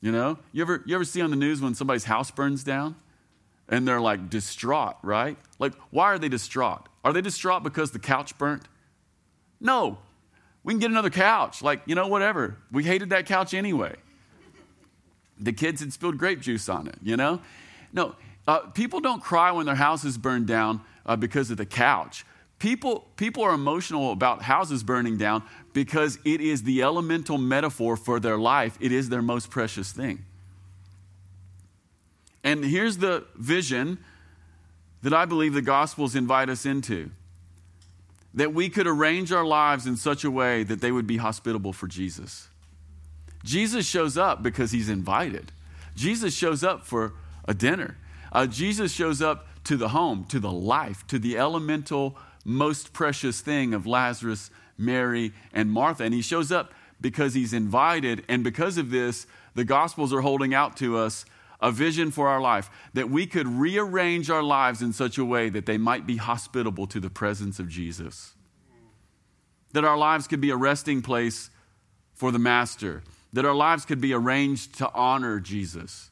You 0.05 0.13
know, 0.13 0.39
you 0.53 0.61
ever, 0.61 0.83
you 0.85 0.95
ever 0.95 1.05
see 1.07 1.23
on 1.23 1.31
the 1.31 1.37
news 1.37 1.63
when 1.63 1.75
somebody's 1.75 2.05
house 2.05 2.31
burns 2.31 2.63
down 2.63 2.95
and 3.71 3.89
they're 3.89 4.03
like 4.03 4.29
distraught, 4.29 4.97
right? 5.03 5.39
Like, 5.59 5.73
why 5.89 6.13
are 6.13 6.19
they 6.19 6.29
distraught? 6.29 6.91
Are 7.03 7.11
they 7.15 7.23
distraught 7.23 7.63
because 7.63 7.91
the 7.91 7.99
couch 7.99 8.37
burnt? 8.37 8.65
No. 9.63 9.97
We 10.63 10.75
can 10.75 10.79
get 10.79 10.91
another 10.91 11.09
couch. 11.09 11.63
Like, 11.63 11.81
you 11.87 11.95
know, 11.95 12.07
whatever. 12.07 12.59
We 12.71 12.85
hated 12.85 13.09
that 13.11 13.25
couch 13.25 13.55
anyway. 13.55 13.95
The 15.41 15.55
kids 15.55 15.81
had 15.81 15.91
spilled 15.91 16.19
grape 16.19 16.43
juice 16.43 16.69
on 16.69 16.87
it, 16.87 16.97
you 17.03 17.17
know? 17.17 17.41
No, 17.91 18.15
uh, 18.47 18.59
people 18.59 19.01
don't 19.01 19.23
cry 19.23 19.53
when 19.53 19.65
their 19.65 19.75
house 19.75 20.05
is 20.05 20.19
burned 20.19 20.47
down 20.47 20.83
uh, 21.07 21.17
because 21.17 21.51
of 21.51 21.57
the 21.57 21.65
couch. 21.65 22.27
People, 22.59 23.07
people 23.17 23.43
are 23.43 23.53
emotional 23.53 24.13
about 24.13 24.43
houses 24.43 24.83
burning 24.83 25.17
down 25.17 25.43
because 25.73 26.19
it 26.25 26.41
is 26.41 26.63
the 26.63 26.83
elemental 26.83 27.37
metaphor 27.37 27.97
for 27.97 28.21
their 28.21 28.39
life. 28.39 28.79
It 28.81 28.93
is 28.93 29.09
their 29.09 29.23
most 29.23 29.51
precious 29.51 29.93
thing. 29.93 30.25
And 32.43 32.65
here's 32.65 32.99
the 32.99 33.25
vision 33.37 33.99
that 35.03 35.13
I 35.13 35.25
believe 35.25 35.55
the 35.55 35.63
Gospels 35.63 36.15
invite 36.15 36.49
us 36.49 36.65
into 36.65 37.11
that 38.35 38.53
we 38.53 38.69
could 38.69 38.87
arrange 38.87 39.33
our 39.33 39.45
lives 39.45 39.87
in 39.87 39.97
such 39.97 40.25
a 40.25 40.31
way 40.31 40.65
that 40.65 40.81
they 40.81 40.91
would 40.91 41.07
be 41.07 41.19
hospitable 41.19 41.73
for 41.73 41.87
Jesus. 41.87 42.49
Jesus 43.45 43.87
shows 43.87 44.19
up 44.19 44.43
because 44.43 44.73
he's 44.73 44.89
invited, 44.89 45.53
Jesus 45.95 46.35
shows 46.35 46.65
up 46.65 46.85
for 46.85 47.15
a 47.47 47.55
dinner. 47.55 47.97
Uh, 48.33 48.47
Jesus 48.47 48.93
shows 48.93 49.23
up 49.23 49.47
to 49.63 49.77
the 49.77 49.91
home, 49.91 50.25
to 50.25 50.41
the 50.41 50.51
life, 50.51 51.07
to 51.07 51.21
the 51.21 51.39
elemental 51.39 52.19
most 52.45 52.93
precious 52.93 53.41
thing 53.41 53.75
of 53.75 53.87
Lazarus, 53.87 54.51
Mary, 54.77 55.33
and 55.53 55.71
Martha. 55.71 56.05
And 56.05 56.15
he 56.15 56.23
shows 56.23 56.53
up 56.53 56.73
because 57.01 57.35
he's 57.35 57.53
invited. 57.53 58.25
And 58.29 58.45
because 58.45 58.79
of 58.79 58.91
this, 58.91 59.27
the 59.55 59.65
Gospels 59.65 60.13
are 60.13 60.21
holding 60.21 60.55
out 60.55 60.77
to 60.79 60.99
us 60.99 61.25
a 61.61 61.71
vision 61.71 62.11
for 62.11 62.29
our 62.29 62.41
life 62.41 62.69
that 62.93 63.09
we 63.09 63.27
could 63.27 63.47
rearrange 63.47 64.29
our 64.29 64.43
lives 64.43 64.83
in 64.83 64.93
such 64.93 65.17
a 65.17 65.25
way 65.25 65.49
that 65.49 65.67
they 65.67 65.79
might 65.79 66.07
be 66.07 66.17
hospitable 66.17 66.87
to 66.87 67.01
the 67.01 67.11
presence 67.11 67.59
of 67.59 67.69
Jesus. 67.69 68.35
That 69.73 69.85
our 69.85 69.97
lives 69.97 70.29
could 70.29 70.41
be 70.41 70.51
a 70.51 70.57
resting 70.57 71.03
place 71.03 71.51
for 72.13 72.31
the 72.31 72.39
Master. 72.39 73.03
That 73.33 73.45
our 73.45 73.55
lives 73.55 73.85
could 73.85 74.01
be 74.01 74.13
arranged 74.13 74.77
to 74.79 74.93
honor 74.93 75.41
Jesus. 75.41 76.11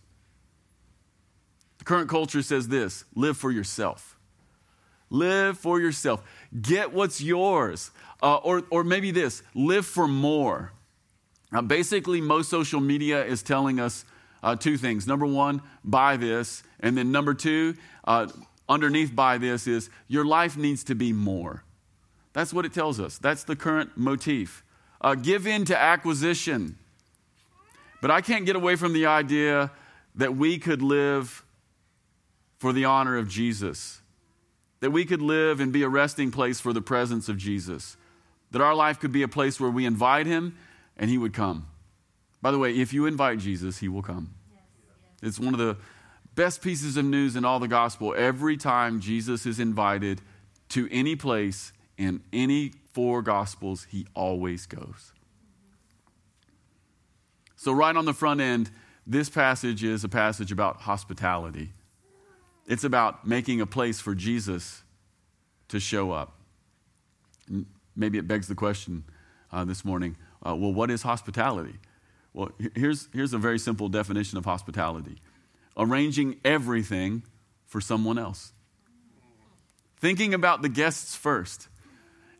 The 1.79 1.85
current 1.85 2.09
culture 2.09 2.43
says 2.43 2.69
this 2.69 3.05
live 3.15 3.37
for 3.37 3.51
yourself. 3.51 4.12
Live 5.12 5.59
for 5.59 5.78
yourself. 5.78 6.23
Get 6.59 6.92
what's 6.92 7.21
yours. 7.21 7.90
Uh, 8.23 8.37
or, 8.37 8.62
or 8.71 8.83
maybe 8.83 9.11
this 9.11 9.42
live 9.54 9.85
for 9.85 10.09
more. 10.09 10.73
Now, 11.52 11.61
basically, 11.61 12.23
most 12.23 12.49
social 12.49 12.81
media 12.81 13.23
is 13.23 13.42
telling 13.42 13.78
us 13.78 14.07
uh, 14.42 14.57
two 14.57 14.78
things. 14.78 15.07
Number 15.07 15.26
one, 15.26 15.61
buy 15.85 16.16
this. 16.16 16.62
And 16.81 16.97
then 16.97 17.12
number 17.12 17.35
two, 17.35 17.76
uh, 18.04 18.28
underneath 18.71 19.14
buy 19.14 19.37
this 19.37 19.66
is 19.66 19.90
your 20.09 20.25
life 20.25 20.57
needs 20.57 20.83
to 20.85 20.95
be 20.95 21.12
more. 21.12 21.62
That's 22.33 22.54
what 22.54 22.64
it 22.64 22.73
tells 22.73 22.99
us. 22.99 23.19
That's 23.19 23.45
the 23.45 23.54
current 23.54 23.90
motif. 23.97 24.64
Uh, 25.00 25.14
give 25.14 25.47
in 25.47 25.66
to 25.66 25.78
acquisition. 25.78 26.78
But 28.00 28.11
I 28.11 28.23
can't 28.23 28.47
get 28.47 28.57
away 28.57 28.76
from 28.76 28.95
the 28.95 29.07
idea 29.07 29.73
that 30.14 30.37
we 30.37 30.59
could 30.59 30.81
live 30.81 31.45
for 32.59 32.73
the 32.73 32.87
honor 32.87 33.19
of 33.19 33.28
Jesus. 33.28 34.02
That 34.83 34.91
we 34.91 35.05
could 35.05 35.23
live 35.23 35.61
and 35.61 35.73
be 35.73 35.85
a 35.85 35.89
resting 35.89 36.33
place 36.33 36.59
for 36.59 36.73
the 36.73 36.83
presence 36.83 37.29
of 37.29 37.37
Jesus. 37.37 37.97
That 38.51 38.61
our 38.61 38.75
life 38.75 38.99
could 38.99 39.12
be 39.12 39.23
a 39.23 39.29
place 39.29 39.61
where 39.61 39.71
we 39.71 39.87
invite 39.87 40.27
him 40.27 40.59
and 40.97 41.09
he 41.09 41.19
would 41.19 41.33
come. 41.33 41.69
By 42.43 42.51
the 42.51 42.59
way, 42.59 42.77
if 42.77 42.93
you 42.93 43.07
invite 43.07 43.39
Jesus, 43.39 43.79
he 43.79 43.89
will 43.89 44.03
come. 44.03 44.35
It's 45.23 45.39
one 45.39 45.55
of 45.55 45.61
the 45.61 45.77
best 46.35 46.62
pieces 46.62 46.97
of 46.97 47.05
news 47.05 47.37
in 47.37 47.45
all 47.45 47.61
the 47.61 47.69
gospel. 47.69 48.12
Every 48.17 48.57
time 48.57 49.01
Jesus 49.01 49.47
is 49.47 49.61
invited 49.61 50.21
to 50.71 50.89
any 50.91 51.15
place 51.15 51.73
in 51.97 52.21
any 52.33 52.73
four 52.93 53.23
gospels, 53.23 53.87
he 53.89 54.07
always 54.15 54.67
goes. 54.67 55.12
So, 57.55 57.71
right 57.71 57.95
on 57.95 58.05
the 58.05 58.15
front 58.15 58.41
end, 58.41 58.73
this 59.07 59.31
passage 59.31 59.85
is 59.85 60.03
a 60.03 60.09
passage 60.09 60.51
about 60.51 60.79
hospitality. 60.79 61.71
It's 62.66 62.85
about 62.85 63.26
making 63.26 63.61
a 63.61 63.66
place 63.66 64.00
for 64.00 64.14
Jesus 64.14 64.83
to 65.69 65.81
show 65.81 66.12
up. 66.12 66.38
Maybe 67.97 68.19
it 68.19 68.28
begs 68.28 68.49
the 68.49 68.54
question 68.54 69.04
uh, 69.52 69.64
this 69.64 69.85
morning 69.85 70.16
uh, 70.45 70.57
well, 70.57 70.73
what 70.73 70.90
is 70.90 71.02
hospitality? 71.02 71.75
Well, 72.35 72.50
here's, 72.75 73.09
here's 73.12 73.33
a 73.33 73.38
very 73.38 73.59
simple 73.59 73.88
definition 73.88 74.38
of 74.38 74.45
hospitality 74.45 75.19
arranging 75.76 76.38
everything 76.45 77.23
for 77.66 77.81
someone 77.81 78.19
else. 78.19 78.52
Thinking 79.99 80.35
about 80.35 80.61
the 80.61 80.69
guests 80.69 81.14
first. 81.14 81.69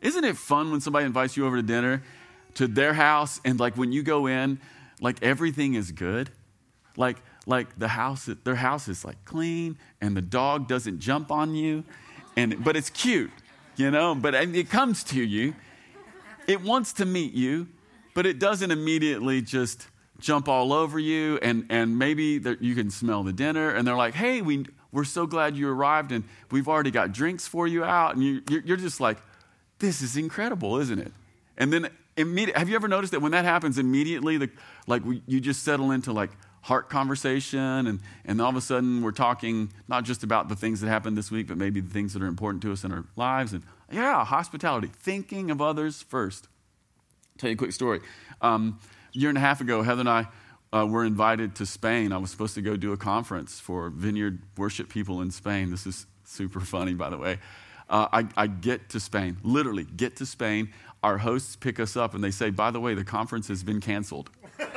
Isn't 0.01 0.23
it 0.23 0.37
fun 0.37 0.69
when 0.69 0.81
somebody 0.81 1.05
invites 1.05 1.37
you 1.37 1.47
over 1.47 1.55
to 1.55 1.63
dinner 1.63 2.03
to 2.55 2.67
their 2.67 2.93
house 2.93 3.39
and 3.43 3.59
like 3.59 3.75
when 3.75 3.91
you 3.91 4.03
go 4.03 4.27
in, 4.27 4.59
like 4.99 5.23
everything 5.23 5.73
is 5.73 5.91
good? 5.91 6.29
Like 6.97 7.17
like 7.45 7.77
the 7.77 7.89
house 7.89 8.29
their 8.43 8.55
house 8.55 8.87
is 8.87 9.03
like 9.03 9.23
clean 9.25 9.77
and 10.01 10.15
the 10.15 10.21
dog 10.21 10.67
doesn't 10.67 10.99
jump 10.99 11.31
on 11.31 11.55
you 11.55 11.83
and 12.35 12.63
but 12.63 12.75
it's 12.75 12.89
cute, 12.89 13.31
you 13.75 13.91
know, 13.91 14.15
but 14.15 14.33
it 14.33 14.69
comes 14.69 15.03
to 15.03 15.23
you. 15.23 15.53
It 16.47 16.61
wants 16.61 16.93
to 16.93 17.05
meet 17.05 17.33
you 17.33 17.67
but 18.13 18.25
it 18.25 18.39
doesn't 18.39 18.71
immediately 18.71 19.41
just 19.41 19.87
jump 20.19 20.47
all 20.47 20.71
over 20.71 20.99
you 20.99 21.37
and, 21.41 21.65
and 21.69 21.97
maybe 21.97 22.39
you 22.59 22.75
can 22.75 22.89
smell 22.89 23.23
the 23.23 23.33
dinner 23.33 23.71
and 23.71 23.85
they're 23.85 23.95
like 23.95 24.13
hey 24.13 24.41
we, 24.41 24.65
we're 24.91 25.03
so 25.03 25.25
glad 25.25 25.57
you 25.57 25.67
arrived 25.67 26.11
and 26.11 26.23
we've 26.51 26.67
already 26.67 26.91
got 26.91 27.11
drinks 27.11 27.47
for 27.47 27.67
you 27.67 27.83
out 27.83 28.15
and 28.15 28.23
you, 28.23 28.41
you're 28.63 28.77
just 28.77 29.01
like 29.01 29.17
this 29.79 30.01
is 30.01 30.15
incredible 30.15 30.77
isn't 30.77 30.99
it 30.99 31.11
and 31.57 31.73
then 31.73 31.89
immediate, 32.15 32.57
have 32.57 32.69
you 32.69 32.75
ever 32.75 32.87
noticed 32.87 33.11
that 33.11 33.21
when 33.21 33.31
that 33.31 33.43
happens 33.43 33.77
immediately 33.77 34.37
the, 34.37 34.49
like 34.87 35.01
you 35.27 35.41
just 35.41 35.63
settle 35.63 35.91
into 35.91 36.13
like 36.13 36.31
heart 36.63 36.89
conversation 36.89 37.87
and, 37.87 37.99
and 38.25 38.41
all 38.41 38.49
of 38.49 38.55
a 38.55 38.61
sudden 38.61 39.01
we're 39.01 39.11
talking 39.11 39.71
not 39.87 40.03
just 40.03 40.23
about 40.23 40.49
the 40.49 40.55
things 40.55 40.81
that 40.81 40.87
happened 40.87 41.17
this 41.17 41.29
week 41.29 41.47
but 41.47 41.57
maybe 41.57 41.79
the 41.79 41.89
things 41.89 42.13
that 42.13 42.21
are 42.23 42.27
important 42.27 42.61
to 42.61 42.71
us 42.71 42.83
in 42.83 42.91
our 42.91 43.05
lives 43.15 43.53
and 43.53 43.63
yeah 43.91 44.23
hospitality 44.25 44.89
thinking 45.01 45.51
of 45.51 45.61
others 45.61 46.01
first 46.01 46.47
tell 47.37 47.49
you 47.49 47.55
a 47.55 47.57
quick 47.57 47.71
story. 47.71 48.01
Um, 48.41 48.79
a 49.13 49.17
year 49.17 49.29
and 49.29 49.37
a 49.37 49.41
half 49.41 49.61
ago, 49.61 49.81
Heather 49.81 50.01
and 50.01 50.09
I 50.09 50.27
uh, 50.71 50.85
were 50.85 51.05
invited 51.05 51.55
to 51.55 51.65
Spain. 51.65 52.11
I 52.11 52.17
was 52.17 52.31
supposed 52.31 52.55
to 52.55 52.61
go 52.61 52.75
do 52.75 52.93
a 52.93 52.97
conference 52.97 53.59
for 53.59 53.89
vineyard 53.89 54.41
worship 54.57 54.89
people 54.89 55.21
in 55.21 55.31
Spain. 55.31 55.71
This 55.71 55.85
is 55.85 56.05
super 56.23 56.59
funny, 56.59 56.93
by 56.93 57.09
the 57.09 57.17
way. 57.17 57.39
Uh, 57.89 58.07
I, 58.11 58.27
I, 58.37 58.47
get 58.47 58.89
to 58.89 58.99
Spain, 58.99 59.37
literally 59.43 59.83
get 59.83 60.15
to 60.17 60.25
Spain. 60.25 60.69
Our 61.03 61.17
hosts 61.17 61.57
pick 61.57 61.79
us 61.79 61.97
up 61.97 62.15
and 62.15 62.23
they 62.23 62.31
say, 62.31 62.49
by 62.49 62.71
the 62.71 62.79
way, 62.79 62.93
the 62.93 63.03
conference 63.03 63.49
has 63.49 63.61
been 63.61 63.81
canceled. 63.81 64.29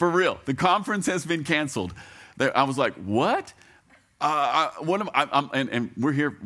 for 0.00 0.08
real, 0.08 0.40
the 0.46 0.54
conference 0.54 1.04
has 1.04 1.26
been 1.26 1.44
canceled. 1.44 1.92
I 2.40 2.62
was 2.62 2.78
like, 2.78 2.94
what? 2.94 3.52
Uh, 4.18 4.70
I, 4.82 5.04
I, 5.12 5.48
and, 5.52 5.68
and 5.68 5.90
we're 5.94 6.12
here 6.12 6.38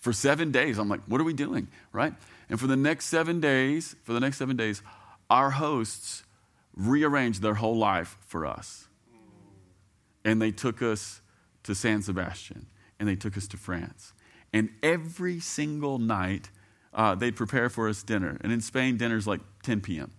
for 0.00 0.10
seven 0.10 0.50
days. 0.50 0.78
I'm 0.78 0.88
like, 0.88 1.02
what 1.06 1.20
are 1.20 1.24
we 1.24 1.34
doing? 1.34 1.68
Right? 1.92 2.14
And 2.48 2.58
for 2.58 2.66
the 2.66 2.76
next 2.76 3.04
seven 3.04 3.40
days, 3.40 3.94
for 4.04 4.14
the 4.14 4.20
next 4.20 4.38
seven 4.38 4.56
days, 4.56 4.80
our 5.28 5.50
hosts 5.50 6.24
rearranged 6.74 7.42
their 7.42 7.52
whole 7.52 7.76
life 7.76 8.16
for 8.26 8.46
us. 8.46 8.88
And 10.24 10.40
they 10.40 10.50
took 10.50 10.80
us 10.80 11.20
to 11.64 11.74
San 11.74 12.00
Sebastian 12.00 12.68
and 12.98 13.06
they 13.06 13.16
took 13.16 13.36
us 13.36 13.46
to 13.48 13.58
France. 13.58 14.14
And 14.50 14.70
every 14.82 15.40
single 15.40 15.98
night, 15.98 16.48
uh, 16.94 17.16
they'd 17.16 17.36
prepare 17.36 17.68
for 17.68 17.86
us 17.86 18.02
dinner. 18.02 18.38
And 18.40 18.50
in 18.50 18.62
Spain, 18.62 18.96
dinner's 18.96 19.26
like 19.26 19.40
10 19.62 19.82
p.m 19.82 20.10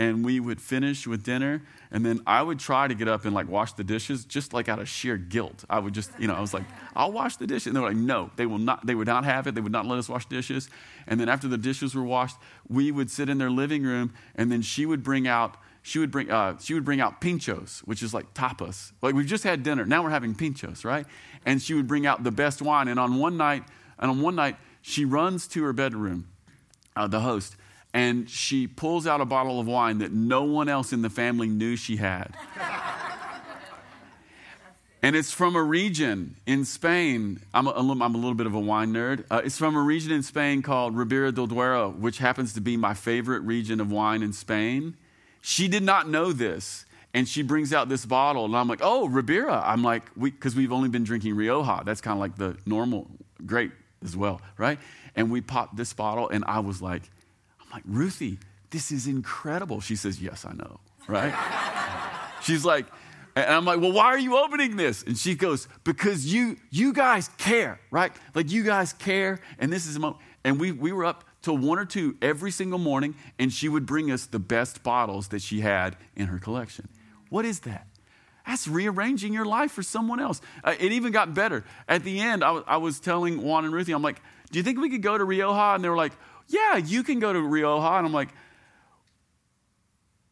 and 0.00 0.24
we 0.24 0.40
would 0.40 0.62
finish 0.62 1.06
with 1.06 1.22
dinner 1.22 1.62
and 1.90 2.06
then 2.06 2.20
i 2.26 2.42
would 2.42 2.58
try 2.58 2.88
to 2.88 2.94
get 2.94 3.06
up 3.06 3.26
and 3.26 3.34
like 3.34 3.46
wash 3.48 3.74
the 3.74 3.84
dishes 3.84 4.24
just 4.24 4.54
like 4.54 4.66
out 4.66 4.78
of 4.78 4.88
sheer 4.88 5.18
guilt. 5.18 5.64
I 5.68 5.78
would 5.78 5.92
just 5.92 6.10
you 6.18 6.26
know 6.26 6.34
i 6.34 6.40
was 6.40 6.54
like 6.54 6.64
i'll 6.96 7.12
wash 7.12 7.36
the 7.36 7.46
dishes. 7.46 7.68
And 7.68 7.76
they 7.76 7.80
were 7.80 7.88
like 7.88 7.96
no 7.96 8.30
they 8.36 8.46
will 8.46 8.58
not 8.58 8.86
they 8.86 8.94
would 8.94 9.06
not 9.06 9.24
have 9.24 9.46
it. 9.46 9.54
They 9.54 9.60
would 9.60 9.72
not 9.72 9.86
let 9.86 9.98
us 9.98 10.08
wash 10.08 10.24
dishes. 10.26 10.70
And 11.06 11.20
then 11.20 11.28
after 11.28 11.46
the 11.48 11.58
dishes 11.58 11.94
were 11.94 12.02
washed 12.02 12.36
we 12.66 12.90
would 12.90 13.10
sit 13.10 13.28
in 13.28 13.36
their 13.36 13.50
living 13.50 13.82
room 13.82 14.14
and 14.34 14.50
then 14.50 14.62
she 14.62 14.86
would 14.86 15.02
bring 15.02 15.28
out 15.28 15.58
she 15.82 15.98
would 15.98 16.10
bring 16.10 16.30
uh, 16.30 16.56
she 16.58 16.72
would 16.72 16.84
bring 16.84 17.00
out 17.00 17.20
pinchos 17.20 17.80
which 17.80 18.02
is 18.02 18.14
like 18.14 18.32
tapas. 18.32 18.92
Like 19.02 19.14
we've 19.14 19.26
just 19.26 19.44
had 19.44 19.62
dinner. 19.62 19.84
Now 19.84 20.02
we're 20.02 20.10
having 20.10 20.34
pinchos 20.34 20.82
right? 20.82 21.04
And 21.44 21.60
she 21.60 21.74
would 21.74 21.86
bring 21.86 22.06
out 22.06 22.24
the 22.24 22.32
best 22.32 22.62
wine. 22.62 22.88
And 22.88 22.98
on 22.98 23.18
one 23.18 23.36
night 23.36 23.64
and 23.98 24.10
on 24.10 24.22
one 24.22 24.34
night 24.34 24.56
she 24.80 25.04
runs 25.04 25.46
to 25.48 25.62
her 25.64 25.74
bedroom 25.74 26.28
uh, 26.96 27.06
the 27.06 27.20
host 27.20 27.56
and 27.92 28.30
she 28.30 28.66
pulls 28.66 29.06
out 29.06 29.20
a 29.20 29.24
bottle 29.24 29.58
of 29.58 29.66
wine 29.66 29.98
that 29.98 30.12
no 30.12 30.44
one 30.44 30.68
else 30.68 30.92
in 30.92 31.02
the 31.02 31.10
family 31.10 31.48
knew 31.48 31.76
she 31.76 31.96
had. 31.96 32.34
and 35.02 35.16
it's 35.16 35.32
from 35.32 35.56
a 35.56 35.62
region 35.62 36.36
in 36.46 36.64
Spain. 36.64 37.40
I'm 37.52 37.66
a, 37.66 37.70
I'm 37.70 38.14
a 38.14 38.18
little 38.18 38.34
bit 38.34 38.46
of 38.46 38.54
a 38.54 38.60
wine 38.60 38.92
nerd. 38.92 39.24
Uh, 39.30 39.42
it's 39.44 39.58
from 39.58 39.74
a 39.74 39.80
region 39.80 40.12
in 40.12 40.22
Spain 40.22 40.62
called 40.62 40.96
Ribera 40.96 41.32
del 41.32 41.48
Duero, 41.48 41.90
which 41.90 42.18
happens 42.18 42.52
to 42.54 42.60
be 42.60 42.76
my 42.76 42.94
favorite 42.94 43.40
region 43.40 43.80
of 43.80 43.90
wine 43.90 44.22
in 44.22 44.32
Spain. 44.32 44.96
She 45.40 45.66
did 45.66 45.82
not 45.82 46.08
know 46.08 46.32
this. 46.32 46.84
And 47.12 47.26
she 47.28 47.42
brings 47.42 47.72
out 47.72 47.88
this 47.88 48.06
bottle, 48.06 48.44
and 48.44 48.56
I'm 48.56 48.68
like, 48.68 48.78
oh, 48.82 49.08
Ribera. 49.08 49.60
I'm 49.66 49.82
like, 49.82 50.04
because 50.16 50.54
we, 50.54 50.62
have 50.62 50.70
only 50.70 50.88
been 50.88 51.02
drinking 51.02 51.34
Rioja. 51.34 51.82
That's 51.84 52.00
kind 52.00 52.14
of 52.14 52.20
like 52.20 52.36
the 52.36 52.56
normal, 52.66 53.08
great 53.44 53.72
as 54.04 54.16
well, 54.16 54.40
right? 54.56 54.78
And 55.16 55.28
we 55.28 55.40
popped 55.40 55.76
this 55.76 55.92
bottle, 55.92 56.28
and 56.28 56.44
I 56.44 56.60
was 56.60 56.80
like, 56.80 57.02
I'm 57.70 57.76
like, 57.76 57.84
Ruthie, 57.86 58.38
this 58.70 58.90
is 58.90 59.06
incredible. 59.06 59.80
She 59.80 59.96
says, 59.96 60.20
Yes, 60.20 60.44
I 60.44 60.52
know, 60.52 60.80
right? 61.06 61.34
She's 62.42 62.64
like, 62.64 62.86
and 63.36 63.46
I'm 63.46 63.64
like, 63.64 63.80
well, 63.80 63.92
why 63.92 64.06
are 64.06 64.18
you 64.18 64.36
opening 64.36 64.76
this? 64.76 65.02
And 65.02 65.16
she 65.16 65.34
goes, 65.34 65.68
because 65.84 66.32
you 66.32 66.56
you 66.70 66.92
guys 66.92 67.28
care, 67.38 67.80
right? 67.90 68.12
Like 68.34 68.50
you 68.50 68.62
guys 68.64 68.92
care, 68.92 69.40
and 69.58 69.72
this 69.72 69.86
is 69.86 69.96
a 69.96 70.00
moment. 70.00 70.20
And 70.44 70.58
we 70.58 70.72
we 70.72 70.90
were 70.92 71.04
up 71.04 71.24
till 71.42 71.56
one 71.56 71.78
or 71.78 71.84
two 71.84 72.16
every 72.20 72.50
single 72.50 72.78
morning, 72.78 73.14
and 73.38 73.52
she 73.52 73.68
would 73.68 73.86
bring 73.86 74.10
us 74.10 74.26
the 74.26 74.38
best 74.38 74.82
bottles 74.82 75.28
that 75.28 75.42
she 75.42 75.60
had 75.60 75.96
in 76.16 76.26
her 76.26 76.38
collection. 76.38 76.88
What 77.28 77.44
is 77.44 77.60
that? 77.60 77.86
That's 78.46 78.66
rearranging 78.66 79.32
your 79.32 79.44
life 79.44 79.70
for 79.70 79.82
someone 79.82 80.18
else. 80.18 80.40
Uh, 80.64 80.74
it 80.78 80.92
even 80.92 81.12
got 81.12 81.34
better. 81.34 81.64
At 81.88 82.02
the 82.02 82.18
end, 82.18 82.42
I, 82.42 82.48
w- 82.48 82.64
I 82.66 82.78
was 82.78 82.98
telling 82.98 83.42
Juan 83.42 83.64
and 83.64 83.72
Ruthie, 83.72 83.92
I'm 83.92 84.02
like, 84.02 84.20
do 84.50 84.58
you 84.58 84.64
think 84.64 84.80
we 84.80 84.90
could 84.90 85.02
go 85.02 85.16
to 85.16 85.24
Rioja? 85.24 85.74
And 85.74 85.84
they 85.84 85.88
were 85.88 85.96
like, 85.96 86.12
yeah, 86.50 86.76
you 86.76 87.02
can 87.02 87.18
go 87.20 87.32
to 87.32 87.40
Rioja. 87.40 87.98
And 87.98 88.06
I'm 88.06 88.12
like, 88.12 88.28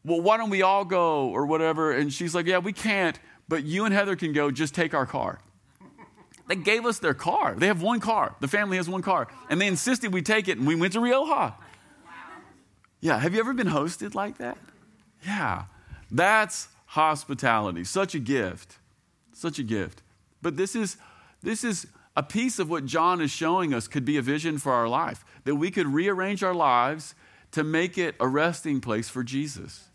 well, 0.05 0.21
why 0.21 0.37
don't 0.37 0.49
we 0.49 0.61
all 0.61 0.85
go 0.85 1.29
or 1.29 1.45
whatever? 1.45 1.91
And 1.91 2.13
she's 2.13 2.35
like, 2.35 2.45
yeah, 2.45 2.59
we 2.59 2.73
can't, 2.73 3.19
but 3.47 3.63
you 3.63 3.85
and 3.85 3.93
Heather 3.93 4.15
can 4.15 4.33
go. 4.33 4.51
Just 4.51 4.75
take 4.75 4.93
our 4.93 5.05
car. 5.05 5.39
They 6.47 6.55
gave 6.55 6.85
us 6.85 6.99
their 6.99 7.13
car. 7.13 7.55
They 7.55 7.67
have 7.67 7.81
one 7.81 7.99
car. 7.99 8.35
The 8.39 8.47
family 8.47 8.77
has 8.77 8.89
one 8.89 9.03
car. 9.03 9.27
And 9.49 9.61
they 9.61 9.67
insisted 9.67 10.13
we 10.13 10.21
take 10.23 10.47
it, 10.47 10.57
and 10.57 10.65
we 10.65 10.75
went 10.75 10.93
to 10.93 10.99
Rioja. 10.99 11.55
Yeah, 13.01 13.19
have 13.19 13.33
you 13.33 13.39
ever 13.39 13.53
been 13.53 13.67
hosted 13.67 14.15
like 14.15 14.39
that? 14.39 14.57
Yeah, 15.25 15.65
that's 16.09 16.67
hospitality. 16.87 17.83
Such 17.83 18.15
a 18.15 18.19
gift. 18.19 18.77
Such 19.31 19.59
a 19.59 19.63
gift. 19.63 20.01
But 20.41 20.57
this 20.57 20.75
is, 20.75 20.97
this 21.43 21.63
is 21.63 21.87
a 22.15 22.23
piece 22.23 22.57
of 22.57 22.69
what 22.69 22.85
John 22.85 23.21
is 23.21 23.31
showing 23.31 23.73
us 23.73 23.87
could 23.87 24.03
be 24.03 24.17
a 24.17 24.21
vision 24.21 24.57
for 24.57 24.73
our 24.73 24.87
life, 24.87 25.23
that 25.49 25.55
we 25.55 25.71
could 25.71 25.87
rearrange 25.87 26.43
our 26.43 26.53
lives 26.53 27.15
to 27.51 27.63
make 27.63 27.97
it 27.97 28.13
a 28.19 28.27
resting 28.27 28.79
place 28.79 29.09
for 29.09 29.23
Jesus. 29.23 29.85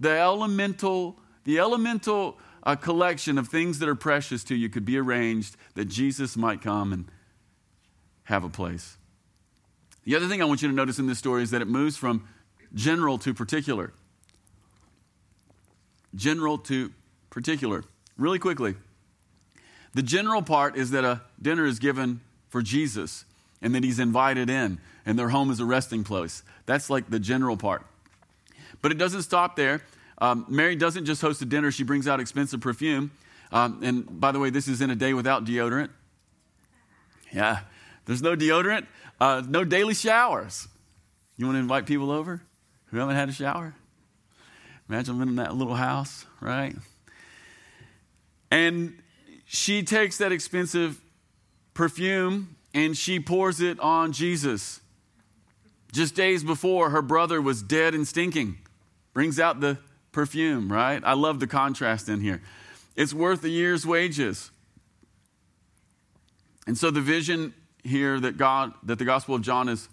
The 0.00 0.08
elemental, 0.08 1.18
the 1.44 1.58
elemental 1.58 2.38
uh, 2.62 2.76
collection 2.76 3.36
of 3.36 3.48
things 3.48 3.78
that 3.80 3.90
are 3.90 3.94
precious 3.94 4.42
to 4.44 4.54
you 4.54 4.70
could 4.70 4.86
be 4.86 4.96
arranged 4.96 5.58
that 5.74 5.84
Jesus 5.84 6.34
might 6.34 6.62
come 6.62 6.94
and 6.94 7.10
have 8.22 8.42
a 8.42 8.48
place. 8.48 8.96
The 10.04 10.16
other 10.16 10.28
thing 10.28 10.40
I 10.40 10.46
want 10.46 10.62
you 10.62 10.68
to 10.68 10.74
notice 10.74 10.98
in 10.98 11.06
this 11.06 11.18
story 11.18 11.42
is 11.42 11.50
that 11.50 11.60
it 11.60 11.68
moves 11.68 11.98
from 11.98 12.26
general 12.72 13.18
to 13.18 13.34
particular. 13.34 13.92
General 16.14 16.56
to 16.56 16.90
particular. 17.28 17.84
Really 18.16 18.38
quickly, 18.38 18.76
the 19.92 20.02
general 20.02 20.40
part 20.40 20.74
is 20.74 20.90
that 20.92 21.04
a 21.04 21.20
dinner 21.42 21.66
is 21.66 21.78
given 21.78 22.22
for 22.48 22.62
Jesus 22.62 23.26
and 23.62 23.74
that 23.74 23.84
he's 23.84 23.98
invited 23.98 24.48
in 24.48 24.78
and 25.06 25.18
their 25.18 25.28
home 25.30 25.50
is 25.50 25.60
a 25.60 25.64
resting 25.64 26.04
place. 26.04 26.42
That's 26.66 26.90
like 26.90 27.10
the 27.10 27.18
general 27.18 27.56
part. 27.56 27.86
But 28.82 28.92
it 28.92 28.98
doesn't 28.98 29.22
stop 29.22 29.56
there. 29.56 29.82
Um, 30.18 30.44
Mary 30.48 30.76
doesn't 30.76 31.06
just 31.06 31.20
host 31.22 31.40
a 31.42 31.46
dinner, 31.46 31.70
she 31.70 31.82
brings 31.82 32.06
out 32.06 32.20
expensive 32.20 32.60
perfume. 32.60 33.10
Um, 33.52 33.80
and 33.82 34.20
by 34.20 34.32
the 34.32 34.38
way, 34.38 34.50
this 34.50 34.68
is 34.68 34.80
in 34.80 34.90
a 34.90 34.94
day 34.94 35.14
without 35.14 35.44
deodorant. 35.44 35.90
Yeah, 37.32 37.60
there's 38.06 38.22
no 38.22 38.36
deodorant, 38.36 38.86
uh, 39.20 39.42
no 39.48 39.64
daily 39.64 39.94
showers. 39.94 40.68
You 41.36 41.46
want 41.46 41.56
to 41.56 41.60
invite 41.60 41.86
people 41.86 42.10
over 42.10 42.42
who 42.86 42.98
haven't 42.98 43.16
had 43.16 43.28
a 43.28 43.32
shower? 43.32 43.74
Imagine 44.88 45.18
living 45.18 45.30
in 45.30 45.36
that 45.36 45.54
little 45.54 45.76
house, 45.76 46.26
right? 46.40 46.74
And 48.50 49.00
she 49.46 49.82
takes 49.82 50.18
that 50.18 50.32
expensive 50.32 51.00
perfume 51.72 52.56
and 52.74 52.96
she 52.96 53.18
pours 53.20 53.60
it 53.60 53.78
on 53.80 54.12
Jesus. 54.12 54.80
Just 55.92 56.14
days 56.14 56.44
before, 56.44 56.90
her 56.90 57.02
brother 57.02 57.42
was 57.42 57.62
dead 57.62 57.94
and 57.94 58.06
stinking. 58.06 58.58
Brings 59.12 59.40
out 59.40 59.60
the 59.60 59.78
perfume, 60.12 60.72
right? 60.72 61.02
I 61.04 61.14
love 61.14 61.40
the 61.40 61.46
contrast 61.46 62.08
in 62.08 62.20
here. 62.20 62.42
It's 62.96 63.12
worth 63.12 63.42
a 63.44 63.48
year's 63.48 63.86
wages. 63.86 64.50
And 66.66 66.78
so 66.78 66.90
the 66.90 67.00
vision 67.00 67.54
here 67.82 68.20
that 68.20 68.36
God 68.36 68.72
that 68.84 68.98
the 68.98 69.04
Gospel 69.04 69.34
of 69.34 69.42
John 69.42 69.68
is 69.68 69.88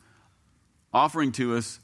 offering 0.94 1.32
to 1.34 1.56
us 1.56 1.80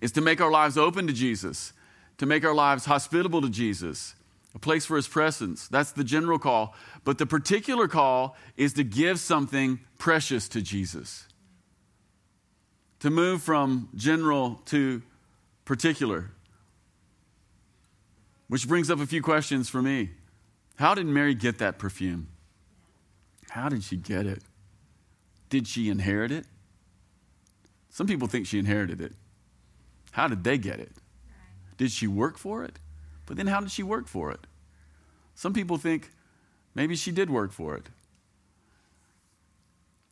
is 0.00 0.12
to 0.12 0.20
make 0.20 0.40
our 0.40 0.50
lives 0.50 0.78
open 0.78 1.06
to 1.06 1.12
Jesus, 1.12 1.72
to 2.18 2.26
make 2.26 2.44
our 2.44 2.54
lives 2.54 2.84
hospitable 2.84 3.42
to 3.42 3.50
Jesus, 3.50 4.14
a 4.54 4.58
place 4.58 4.84
for 4.84 4.96
his 4.96 5.06
presence. 5.06 5.68
That's 5.68 5.92
the 5.92 6.04
general 6.04 6.38
call. 6.38 6.74
But 7.04 7.18
the 7.18 7.26
particular 7.26 7.86
call 7.88 8.36
is 8.56 8.72
to 8.74 8.84
give 8.84 9.20
something 9.20 9.80
precious 9.98 10.48
to 10.50 10.62
Jesus. 10.62 11.28
To 13.00 13.10
move 13.10 13.42
from 13.42 13.88
general 13.94 14.60
to 14.66 15.02
particular. 15.64 16.32
Which 18.48 18.66
brings 18.66 18.90
up 18.90 18.98
a 18.98 19.06
few 19.06 19.22
questions 19.22 19.68
for 19.68 19.80
me. 19.80 20.10
How 20.76 20.94
did 20.94 21.06
Mary 21.06 21.34
get 21.34 21.58
that 21.58 21.78
perfume? 21.78 22.28
How 23.50 23.68
did 23.68 23.84
she 23.84 23.96
get 23.96 24.26
it? 24.26 24.42
Did 25.48 25.68
she 25.68 25.88
inherit 25.88 26.32
it? 26.32 26.46
Some 27.90 28.06
people 28.06 28.28
think 28.28 28.46
she 28.46 28.58
inherited 28.58 29.00
it. 29.00 29.12
How 30.12 30.26
did 30.26 30.42
they 30.42 30.58
get 30.58 30.80
it? 30.80 30.92
Did 31.76 31.90
she 31.92 32.06
work 32.06 32.38
for 32.38 32.64
it? 32.64 32.78
But 33.30 33.36
then 33.36 33.46
how 33.46 33.60
did 33.60 33.70
she 33.70 33.84
work 33.84 34.08
for 34.08 34.32
it? 34.32 34.40
Some 35.36 35.52
people 35.52 35.76
think 35.76 36.10
maybe 36.74 36.96
she 36.96 37.12
did 37.12 37.30
work 37.30 37.52
for 37.52 37.76
it. 37.76 37.86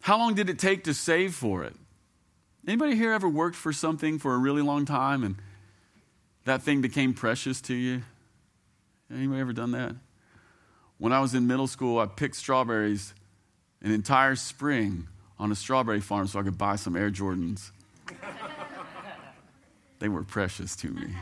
How 0.02 0.16
long 0.16 0.34
did 0.34 0.48
it 0.48 0.56
take 0.56 0.84
to 0.84 0.94
save 0.94 1.34
for 1.34 1.64
it? 1.64 1.74
Anybody 2.64 2.94
here 2.94 3.12
ever 3.12 3.28
worked 3.28 3.56
for 3.56 3.72
something 3.72 4.20
for 4.20 4.34
a 4.34 4.38
really 4.38 4.62
long 4.62 4.84
time 4.84 5.24
and 5.24 5.34
that 6.44 6.62
thing 6.62 6.80
became 6.80 7.12
precious 7.12 7.60
to 7.62 7.74
you? 7.74 8.02
Anybody 9.12 9.40
ever 9.40 9.52
done 9.52 9.72
that? 9.72 9.96
When 10.98 11.12
I 11.12 11.18
was 11.18 11.34
in 11.34 11.48
middle 11.48 11.66
school, 11.66 11.98
I 11.98 12.06
picked 12.06 12.36
strawberries 12.36 13.14
an 13.82 13.90
entire 13.90 14.36
spring 14.36 15.08
on 15.40 15.50
a 15.50 15.56
strawberry 15.56 16.00
farm 16.00 16.28
so 16.28 16.38
I 16.38 16.44
could 16.44 16.56
buy 16.56 16.76
some 16.76 16.94
Air 16.94 17.10
Jordans. 17.10 17.72
they 19.98 20.08
were 20.08 20.22
precious 20.22 20.76
to 20.76 20.90
me. 20.90 21.16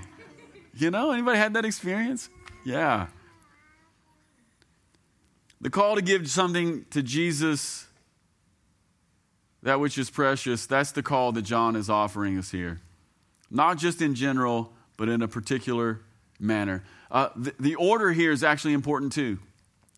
You 0.79 0.91
know, 0.91 1.11
anybody 1.11 1.39
had 1.39 1.55
that 1.55 1.65
experience? 1.65 2.29
Yeah. 2.65 3.07
The 5.61 5.71
call 5.71 5.95
to 5.95 6.03
give 6.03 6.29
something 6.29 6.85
to 6.91 7.03
Jesus, 7.03 7.87
that 9.63 9.81
which 9.81 9.97
is 9.97 10.11
precious, 10.11 10.67
that's 10.67 10.93
the 10.93 11.03
call 11.03 11.33
that 11.33 11.43
John 11.43 11.77
is 11.77 11.89
offering 11.89 12.39
us 12.39 12.51
here. 12.51 12.81
Not 13.51 13.79
just 13.79 14.03
in 14.03 14.15
general, 14.15 14.73
but 14.99 15.09
in 15.09 15.23
a 15.23 15.29
particular 15.29 16.01
manner. 16.39 16.85
Uh, 17.11 17.31
the, 17.35 17.55
the 17.59 17.75
order 17.77 18.13
here 18.13 18.33
is 18.33 18.45
actually 18.45 18.75
important 18.75 19.13
too. 19.13 19.39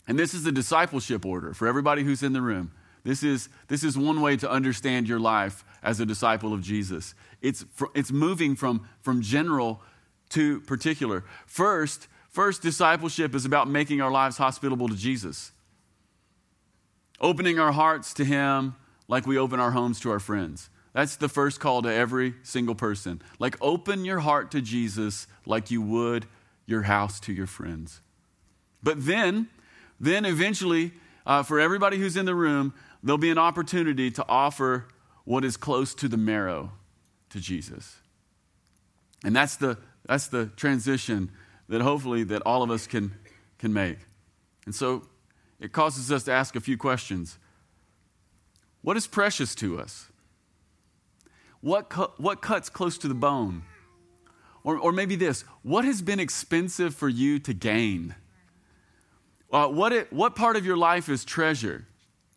And 0.07 0.19
this 0.19 0.33
is 0.33 0.45
the 0.45 0.53
discipleship 0.53 1.27
order 1.27 1.55
for 1.55 1.67
everybody 1.67 2.05
who's 2.05 2.23
in 2.23 2.33
the 2.33 2.41
room. 2.41 2.71
This 3.05 3.23
is, 3.23 3.49
this 3.69 3.83
is 3.83 3.97
one 3.97 4.21
way 4.21 4.37
to 4.37 4.51
understand 4.51 5.09
your 5.09 5.19
life 5.19 5.65
as 5.83 5.99
a 5.99 6.07
disciple 6.07 6.53
of 6.53 6.63
Jesus. 6.63 7.15
It's, 7.41 7.65
it's 7.95 8.13
moving 8.13 8.55
from, 8.55 8.89
from 9.01 9.23
general 9.23 9.83
to 10.31 10.61
particular. 10.61 11.25
First, 11.47 12.09
first, 12.31 12.63
discipleship 12.63 13.35
is 13.35 13.45
about 13.45 13.69
making 13.69 14.01
our 14.01 14.11
lives 14.11 14.37
hospitable 14.37 14.89
to 14.89 14.97
Jesus, 14.97 15.53
opening 17.21 17.59
our 17.59 17.73
hearts 17.73 18.15
to 18.15 18.25
Him 18.25 18.75
like 19.09 19.27
we 19.27 19.39
open 19.39 19.61
our 19.61 19.71
homes 19.71 20.01
to 20.01 20.11
our 20.11 20.21
friends. 20.21 20.71
That's 20.93 21.17
the 21.17 21.29
first 21.29 21.61
call 21.61 21.83
to 21.83 21.93
every 21.93 22.35
single 22.43 22.75
person. 22.75 23.23
Like, 23.39 23.57
open 23.61 24.05
your 24.05 24.21
heart 24.21 24.51
to 24.53 24.61
Jesus 24.61 25.27
like 25.47 25.71
you 25.71 25.83
would 25.83 26.27
your 26.67 26.83
house 26.83 27.19
to 27.21 27.33
your 27.33 27.47
friends. 27.47 28.01
But 28.83 29.05
then, 29.05 29.49
then 29.99 30.25
eventually, 30.25 30.93
uh, 31.27 31.43
for 31.43 31.59
everybody 31.59 31.99
who's 31.99 32.17
in 32.17 32.27
the 32.27 32.35
room, 32.35 32.75
there'll 33.03 33.19
be 33.19 33.31
an 33.31 33.39
opportunity 33.39 34.11
to 34.13 34.25
offer 34.29 34.87
what 35.25 35.45
is 35.45 35.57
close 35.57 35.95
to 35.95 36.09
the 36.09 36.17
marrow 36.17 36.73
to 37.31 37.41
Jesus. 37.41 37.97
And 39.25 39.35
that's 39.35 39.57
the, 39.57 39.79
that's 40.09 40.27
the 40.27 40.47
transition 40.57 41.31
that 41.69 41.83
hopefully 41.83 42.25
that 42.25 42.43
all 42.47 42.63
of 42.63 42.71
us 42.71 42.87
can, 42.87 43.13
can 43.59 43.73
make. 43.73 43.99
And 44.65 44.75
so 44.75 45.07
it 45.61 45.71
causes 45.73 46.11
us 46.11 46.25
to 46.25 46.33
ask 46.33 46.57
a 46.57 46.61
few 46.61 46.79
questions. 46.79 47.39
What 48.81 48.97
is 48.97 49.07
precious 49.07 49.55
to 49.57 49.79
us? 49.79 50.09
What, 51.61 51.91
cu- 51.91 52.13
what 52.17 52.41
cuts 52.41 52.71
close 52.71 52.97
to 52.99 53.09
the 53.09 53.15
bone? 53.15 53.63
Or, 54.65 54.79
or 54.79 54.93
maybe 54.93 55.15
this 55.15 55.45
what 55.63 55.85
has 55.85 56.03
been 56.03 56.21
expensive 56.21 56.95
for 56.95 57.09
you 57.09 57.39
to 57.41 57.53
gain? 57.53 58.15
Uh, 59.53 59.69
what, 59.69 59.93
it, 59.93 60.13
what 60.13 60.35
part 60.35 60.57
of 60.57 60.65
your 60.65 60.77
life 60.77 61.09
is 61.09 61.25
treasure? 61.25 61.87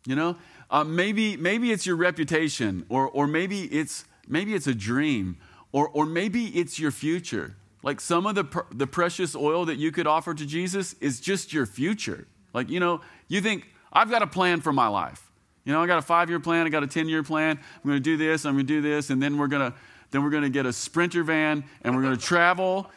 You 0.05 0.15
know, 0.15 0.35
uh, 0.69 0.83
maybe, 0.83 1.37
maybe 1.37 1.71
it's 1.71 1.85
your 1.85 1.95
reputation, 1.95 2.85
or, 2.89 3.07
or 3.07 3.27
maybe, 3.27 3.63
it's, 3.63 4.05
maybe 4.27 4.55
it's 4.55 4.67
a 4.67 4.73
dream, 4.73 5.37
or, 5.71 5.87
or 5.89 6.05
maybe 6.05 6.47
it's 6.47 6.79
your 6.79 6.91
future. 6.91 7.55
Like 7.83 7.99
some 7.99 8.25
of 8.25 8.35
the, 8.35 8.43
pr- 8.43 8.71
the 8.71 8.87
precious 8.87 9.35
oil 9.35 9.65
that 9.65 9.77
you 9.77 9.91
could 9.91 10.07
offer 10.07 10.33
to 10.33 10.45
Jesus 10.45 10.93
is 11.01 11.19
just 11.19 11.51
your 11.51 11.65
future. 11.65 12.27
Like, 12.53 12.69
you 12.69 12.79
know, 12.79 13.01
you 13.27 13.41
think, 13.41 13.67
I've 13.91 14.09
got 14.09 14.21
a 14.21 14.27
plan 14.27 14.61
for 14.61 14.71
my 14.71 14.87
life. 14.87 15.31
You 15.65 15.73
know, 15.73 15.81
I 15.81 15.87
got 15.87 15.97
a 15.97 16.01
five 16.01 16.29
year 16.29 16.39
plan, 16.39 16.65
I 16.65 16.69
got 16.69 16.83
a 16.83 16.87
10 16.87 17.07
year 17.07 17.23
plan. 17.23 17.57
I'm 17.57 17.89
going 17.89 17.97
to 17.97 17.99
do 17.99 18.17
this, 18.17 18.45
I'm 18.45 18.53
going 18.53 18.65
to 18.65 18.73
do 18.73 18.81
this, 18.81 19.09
and 19.09 19.21
then 19.21 19.37
we're 19.37 19.47
going 19.47 19.71
to. 19.71 19.77
Then 20.11 20.25
we're 20.25 20.29
going 20.29 20.43
to 20.43 20.49
get 20.49 20.65
a 20.65 20.73
sprinter 20.73 21.23
van 21.23 21.63
and 21.83 21.95
we're 21.95 22.01
going 22.01 22.17
to 22.17 22.21
travel. 22.21 22.91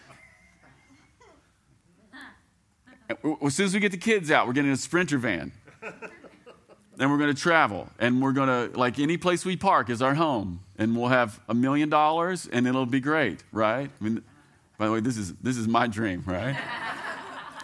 As 3.41 3.55
soon 3.55 3.67
as 3.67 3.75
we 3.75 3.79
get 3.79 3.93
the 3.93 3.99
kids 3.99 4.33
out, 4.33 4.49
we're 4.49 4.53
getting 4.53 4.73
a 4.73 4.77
sprinter 4.77 5.19
van. 5.19 5.53
Then 6.97 7.11
we're 7.11 7.19
going 7.19 7.35
to 7.35 7.41
travel 7.41 7.89
and 7.99 8.23
we're 8.23 8.33
going 8.33 8.49
to, 8.49 8.77
like 8.77 8.99
any 8.99 9.17
place 9.17 9.45
we 9.45 9.57
park 9.57 9.91
is 9.91 10.03
our 10.03 10.15
home. 10.15 10.61
And 10.77 10.97
we'll 10.97 11.09
have 11.09 11.41
a 11.49 11.55
million 11.55 11.89
dollars 11.89 12.49
and 12.51 12.67
it'll 12.67 12.87
be 12.87 13.01
great, 13.01 13.45
right? 13.53 13.91
I 14.01 14.05
mean, 14.05 14.25
by 14.85 14.89
the 14.89 14.93
way, 14.93 15.01
this 15.01 15.17
is, 15.17 15.33
this 15.37 15.57
is 15.57 15.67
my 15.67 15.87
dream, 15.87 16.23
right? 16.27 16.55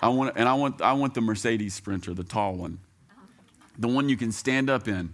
I 0.01 0.09
want, 0.09 0.33
and 0.37 0.49
I 0.49 0.55
want, 0.55 0.81
I 0.81 0.95
want 0.95 1.13
the 1.13 1.21
Mercedes 1.21 1.75
Sprinter, 1.75 2.15
the 2.15 2.25
tall 2.25 2.55
one, 2.55 2.79
the 3.79 3.89
one 3.89 4.09
you 4.09 4.17
can 4.17 4.33
stand 4.33 4.71
up 4.71 4.89
in. 4.89 5.13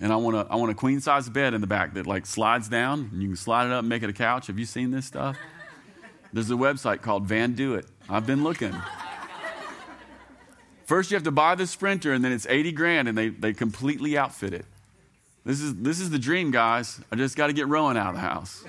And 0.00 0.14
I 0.14 0.16
want, 0.16 0.34
a, 0.34 0.46
I 0.48 0.56
want 0.56 0.70
a 0.70 0.74
queen 0.74 0.98
size 0.98 1.28
bed 1.28 1.52
in 1.52 1.60
the 1.60 1.66
back 1.66 1.92
that 1.92 2.06
like 2.06 2.24
slides 2.24 2.70
down 2.70 3.10
and 3.12 3.20
you 3.20 3.28
can 3.28 3.36
slide 3.36 3.66
it 3.66 3.72
up 3.72 3.80
and 3.80 3.88
make 3.90 4.02
it 4.02 4.08
a 4.08 4.14
couch. 4.14 4.46
Have 4.46 4.58
you 4.58 4.64
seen 4.64 4.92
this 4.92 5.04
stuff? 5.04 5.36
There's 6.32 6.50
a 6.50 6.54
website 6.54 7.02
called 7.02 7.26
Van 7.26 7.52
Do 7.52 7.74
It. 7.74 7.84
I've 8.08 8.26
been 8.26 8.42
looking. 8.42 8.74
First, 10.86 11.10
you 11.10 11.16
have 11.16 11.24
to 11.24 11.30
buy 11.30 11.54
the 11.54 11.66
Sprinter, 11.66 12.14
and 12.14 12.24
then 12.24 12.32
it's 12.32 12.46
80 12.46 12.72
grand, 12.72 13.08
and 13.08 13.18
they, 13.18 13.28
they 13.28 13.52
completely 13.52 14.16
outfit 14.16 14.54
it. 14.54 14.64
This 15.44 15.60
is, 15.60 15.74
this 15.74 16.00
is 16.00 16.08
the 16.08 16.18
dream, 16.18 16.50
guys. 16.50 16.98
I 17.12 17.16
just 17.16 17.36
got 17.36 17.48
to 17.48 17.52
get 17.52 17.68
Rowan 17.68 17.98
out 17.98 18.08
of 18.08 18.14
the 18.14 18.20
house. 18.22 18.64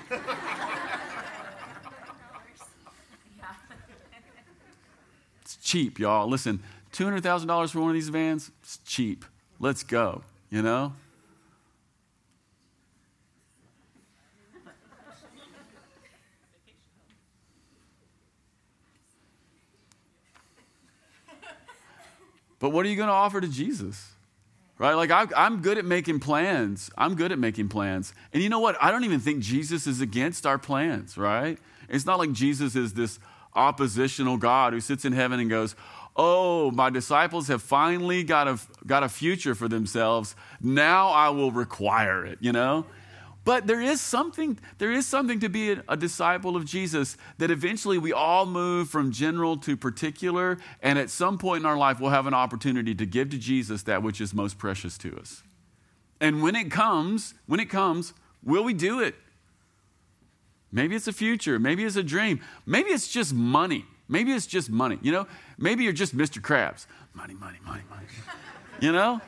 It's 5.54 5.64
cheap, 5.64 5.98
y'all. 5.98 6.28
Listen, 6.28 6.62
$200,000 6.92 7.70
for 7.70 7.80
one 7.80 7.90
of 7.90 7.94
these 7.94 8.08
vans, 8.08 8.50
it's 8.62 8.78
cheap. 8.84 9.24
Let's 9.58 9.82
go, 9.82 10.22
you 10.50 10.62
know? 10.62 10.92
But 22.58 22.70
what 22.70 22.86
are 22.86 22.88
you 22.88 22.94
going 22.94 23.08
to 23.08 23.12
offer 23.12 23.40
to 23.40 23.48
Jesus? 23.48 24.12
Right? 24.78 24.94
Like, 24.94 25.10
I, 25.10 25.26
I'm 25.36 25.62
good 25.62 25.78
at 25.78 25.84
making 25.84 26.20
plans. 26.20 26.90
I'm 26.96 27.16
good 27.16 27.32
at 27.32 27.38
making 27.38 27.68
plans. 27.68 28.14
And 28.32 28.40
you 28.40 28.48
know 28.48 28.60
what? 28.60 28.76
I 28.80 28.92
don't 28.92 29.02
even 29.02 29.18
think 29.18 29.42
Jesus 29.42 29.88
is 29.88 30.00
against 30.00 30.46
our 30.46 30.58
plans, 30.58 31.18
right? 31.18 31.58
It's 31.88 32.06
not 32.06 32.20
like 32.20 32.32
Jesus 32.32 32.76
is 32.76 32.94
this 32.94 33.18
oppositional 33.54 34.36
God 34.36 34.72
who 34.72 34.80
sits 34.80 35.04
in 35.04 35.12
heaven 35.12 35.40
and 35.40 35.50
goes, 35.50 35.74
Oh, 36.14 36.70
my 36.72 36.90
disciples 36.90 37.48
have 37.48 37.62
finally 37.62 38.22
got 38.22 38.46
a, 38.46 38.58
got 38.86 39.02
a 39.02 39.08
future 39.08 39.54
for 39.54 39.66
themselves. 39.66 40.36
Now 40.60 41.08
I 41.08 41.30
will 41.30 41.50
require 41.50 42.26
it, 42.26 42.36
you 42.40 42.52
know? 42.52 42.84
But 43.44 43.66
there 43.66 43.80
is 43.80 44.00
something, 44.00 44.58
there 44.78 44.92
is 44.92 45.06
something 45.06 45.40
to 45.40 45.48
be 45.48 45.72
a, 45.72 45.82
a, 45.88 45.96
disciple 45.96 46.54
of 46.54 46.64
Jesus 46.64 47.16
that 47.38 47.50
eventually 47.50 47.98
we 47.98 48.12
all 48.12 48.46
move 48.46 48.88
from 48.88 49.10
general 49.10 49.56
to 49.58 49.76
particular, 49.76 50.58
and 50.80 50.98
at 50.98 51.10
some 51.10 51.38
point 51.38 51.60
in 51.60 51.66
our 51.66 51.76
life 51.76 51.98
we'll 51.98 52.10
have 52.10 52.26
an 52.26 52.34
opportunity 52.34 52.94
to 52.94 53.06
give 53.06 53.30
to 53.30 53.38
Jesus 53.38 53.82
that 53.84 54.02
which 54.02 54.20
is 54.20 54.32
most 54.32 54.58
precious 54.58 54.96
to 54.98 55.16
us. 55.16 55.42
And 56.20 56.40
when 56.40 56.54
it 56.54 56.70
comes, 56.70 57.34
when 57.46 57.58
it 57.58 57.68
comes, 57.68 58.14
will 58.44 58.62
we 58.62 58.74
do 58.74 59.00
it? 59.00 59.16
Maybe 60.72 60.96
it's 60.96 61.06
a 61.06 61.12
future, 61.12 61.58
maybe 61.58 61.84
it's 61.84 61.96
a 61.96 62.02
dream, 62.02 62.40
maybe 62.66 62.90
it's 62.90 63.08
just 63.08 63.34
money. 63.34 63.84
Maybe 64.08 64.32
it's 64.32 64.46
just 64.46 64.68
money. 64.68 64.98
You 65.00 65.10
know, 65.10 65.26
maybe 65.56 65.84
you're 65.84 65.92
just 65.94 66.14
Mr. 66.14 66.38
Krabs. 66.38 66.86
Money, 67.14 67.32
money, 67.32 67.58
money, 67.64 67.82
money. 67.88 68.06
you 68.80 68.92
know? 68.92 69.22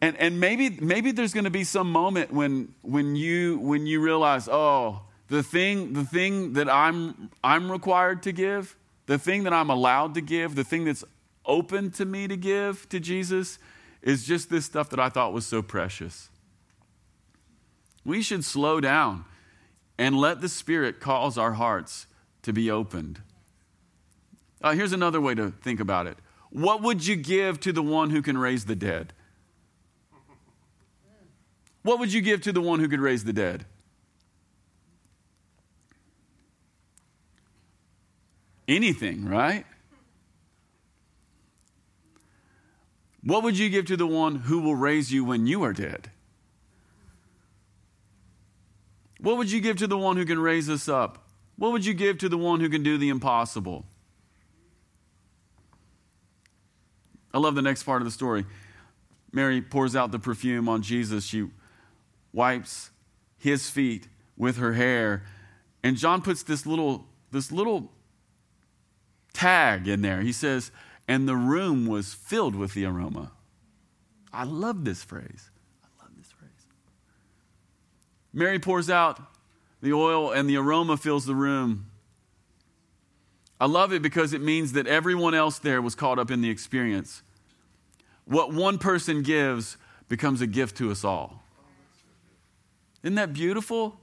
And, 0.00 0.16
and 0.16 0.38
maybe, 0.38 0.70
maybe 0.70 1.10
there's 1.10 1.32
going 1.32 1.44
to 1.44 1.50
be 1.50 1.64
some 1.64 1.90
moment 1.90 2.32
when, 2.32 2.72
when, 2.82 3.16
you, 3.16 3.58
when 3.58 3.86
you 3.86 4.00
realize, 4.00 4.48
oh, 4.48 5.02
the 5.28 5.42
thing, 5.42 5.92
the 5.92 6.04
thing 6.04 6.52
that 6.52 6.68
I'm, 6.68 7.30
I'm 7.42 7.70
required 7.70 8.22
to 8.24 8.32
give, 8.32 8.76
the 9.06 9.18
thing 9.18 9.44
that 9.44 9.52
I'm 9.52 9.70
allowed 9.70 10.14
to 10.14 10.20
give, 10.20 10.54
the 10.54 10.64
thing 10.64 10.84
that's 10.84 11.04
open 11.44 11.90
to 11.92 12.04
me 12.04 12.28
to 12.28 12.36
give 12.36 12.88
to 12.90 13.00
Jesus 13.00 13.58
is 14.02 14.24
just 14.24 14.50
this 14.50 14.64
stuff 14.66 14.88
that 14.90 15.00
I 15.00 15.08
thought 15.08 15.32
was 15.32 15.46
so 15.46 15.62
precious. 15.62 16.30
We 18.04 18.22
should 18.22 18.44
slow 18.44 18.80
down 18.80 19.24
and 20.02 20.16
let 20.16 20.40
the 20.40 20.48
Spirit 20.48 20.98
cause 20.98 21.38
our 21.38 21.52
hearts 21.52 22.08
to 22.42 22.52
be 22.52 22.68
opened. 22.68 23.20
Uh, 24.60 24.72
here's 24.72 24.92
another 24.92 25.20
way 25.20 25.32
to 25.32 25.52
think 25.52 25.78
about 25.78 26.08
it 26.08 26.18
What 26.50 26.82
would 26.82 27.06
you 27.06 27.14
give 27.14 27.60
to 27.60 27.72
the 27.72 27.84
one 27.84 28.10
who 28.10 28.20
can 28.20 28.36
raise 28.36 28.64
the 28.64 28.74
dead? 28.74 29.12
What 31.84 32.00
would 32.00 32.12
you 32.12 32.20
give 32.20 32.40
to 32.42 32.52
the 32.52 32.60
one 32.60 32.80
who 32.80 32.88
could 32.88 32.98
raise 32.98 33.22
the 33.22 33.32
dead? 33.32 33.64
Anything, 38.66 39.28
right? 39.28 39.66
What 43.22 43.44
would 43.44 43.56
you 43.56 43.70
give 43.70 43.86
to 43.86 43.96
the 43.96 44.06
one 44.06 44.34
who 44.34 44.60
will 44.60 44.74
raise 44.74 45.12
you 45.12 45.24
when 45.24 45.46
you 45.46 45.62
are 45.62 45.72
dead? 45.72 46.10
What 49.22 49.36
would 49.38 49.50
you 49.50 49.60
give 49.60 49.76
to 49.78 49.86
the 49.86 49.96
one 49.96 50.16
who 50.16 50.24
can 50.24 50.40
raise 50.40 50.68
us 50.68 50.88
up? 50.88 51.26
What 51.56 51.72
would 51.72 51.86
you 51.86 51.94
give 51.94 52.18
to 52.18 52.28
the 52.28 52.36
one 52.36 52.58
who 52.60 52.68
can 52.68 52.82
do 52.82 52.98
the 52.98 53.08
impossible? 53.08 53.86
I 57.32 57.38
love 57.38 57.54
the 57.54 57.62
next 57.62 57.84
part 57.84 58.02
of 58.02 58.04
the 58.04 58.10
story. 58.10 58.44
Mary 59.32 59.62
pours 59.62 59.94
out 59.94 60.10
the 60.10 60.18
perfume 60.18 60.68
on 60.68 60.82
Jesus. 60.82 61.24
She 61.24 61.48
wipes 62.32 62.90
his 63.38 63.70
feet 63.70 64.08
with 64.36 64.56
her 64.56 64.74
hair. 64.74 65.24
And 65.84 65.96
John 65.96 66.20
puts 66.20 66.42
this 66.42 66.66
little, 66.66 67.06
this 67.30 67.52
little 67.52 67.92
tag 69.32 69.86
in 69.86 70.02
there. 70.02 70.20
He 70.20 70.32
says, 70.32 70.72
and 71.06 71.28
the 71.28 71.36
room 71.36 71.86
was 71.86 72.12
filled 72.12 72.56
with 72.56 72.74
the 72.74 72.84
aroma. 72.86 73.30
I 74.32 74.44
love 74.44 74.84
this 74.84 75.04
phrase. 75.04 75.50
I 75.82 76.02
love 76.02 76.10
this 76.16 76.30
phrase. 76.32 76.50
Mary 78.32 78.58
pours 78.58 78.88
out 78.88 79.20
the 79.80 79.92
oil, 79.92 80.30
and 80.30 80.48
the 80.48 80.56
aroma 80.56 80.96
fills 80.96 81.26
the 81.26 81.34
room. 81.34 81.86
I 83.60 83.66
love 83.66 83.92
it 83.92 84.02
because 84.02 84.32
it 84.32 84.40
means 84.40 84.72
that 84.72 84.86
everyone 84.86 85.34
else 85.34 85.58
there 85.58 85.82
was 85.82 85.94
caught 85.94 86.18
up 86.18 86.30
in 86.30 86.40
the 86.40 86.50
experience. 86.50 87.22
What 88.24 88.52
one 88.52 88.78
person 88.78 89.22
gives 89.22 89.76
becomes 90.08 90.40
a 90.40 90.46
gift 90.46 90.76
to 90.78 90.90
us 90.90 91.04
all. 91.04 91.42
Isn't 93.02 93.16
that 93.16 93.32
beautiful? 93.32 93.98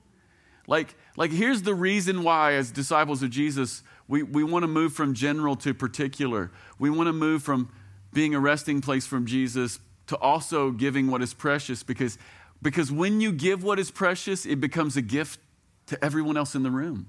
Like, 0.67 0.95
like 1.15 1.31
here's 1.31 1.63
the 1.63 1.73
reason 1.73 2.23
why, 2.23 2.53
as 2.53 2.71
disciples 2.71 3.23
of 3.23 3.29
Jesus, 3.29 3.83
we, 4.07 4.23
we 4.23 4.43
want 4.43 4.63
to 4.63 4.67
move 4.67 4.93
from 4.93 5.13
general 5.13 5.55
to 5.57 5.73
particular. 5.73 6.51
We 6.77 6.89
want 6.89 7.07
to 7.07 7.13
move 7.13 7.43
from 7.43 7.71
being 8.13 8.35
a 8.35 8.39
resting 8.39 8.81
place 8.81 9.05
from 9.05 9.25
Jesus 9.25 9.79
to 10.07 10.17
also 10.17 10.71
giving 10.71 11.11
what 11.11 11.21
is 11.21 11.33
precious 11.33 11.83
because, 11.83 12.17
because 12.61 12.91
when 12.91 13.21
you 13.21 13.31
give 13.31 13.63
what 13.63 13.79
is 13.79 13.91
precious, 13.91 14.45
it 14.45 14.59
becomes 14.59 14.97
a 14.97 15.01
gift 15.01 15.39
to 15.87 16.03
everyone 16.03 16.37
else 16.37 16.55
in 16.55 16.63
the 16.63 16.71
room. 16.71 17.07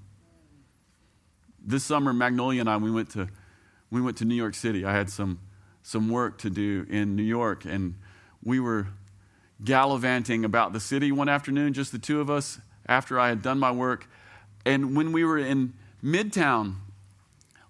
This 1.62 1.84
summer, 1.84 2.12
Magnolia 2.12 2.60
and 2.60 2.70
I, 2.70 2.76
we 2.76 2.90
went 2.90 3.10
to, 3.10 3.28
we 3.90 4.00
went 4.00 4.16
to 4.18 4.24
New 4.24 4.34
York 4.34 4.54
City. 4.54 4.84
I 4.84 4.92
had 4.92 5.10
some, 5.10 5.40
some 5.82 6.08
work 6.08 6.38
to 6.38 6.50
do 6.50 6.86
in 6.88 7.16
New 7.16 7.22
York, 7.22 7.64
and 7.64 7.96
we 8.42 8.60
were 8.60 8.88
gallivanting 9.62 10.44
about 10.44 10.72
the 10.72 10.80
city 10.80 11.12
one 11.12 11.28
afternoon, 11.28 11.74
just 11.74 11.92
the 11.92 11.98
two 11.98 12.20
of 12.20 12.30
us, 12.30 12.58
after 12.86 13.20
I 13.20 13.28
had 13.28 13.42
done 13.42 13.58
my 13.58 13.70
work. 13.70 14.08
And 14.64 14.96
when 14.96 15.12
we 15.12 15.24
were 15.24 15.38
in 15.38 15.74
Midtown, 16.02 16.76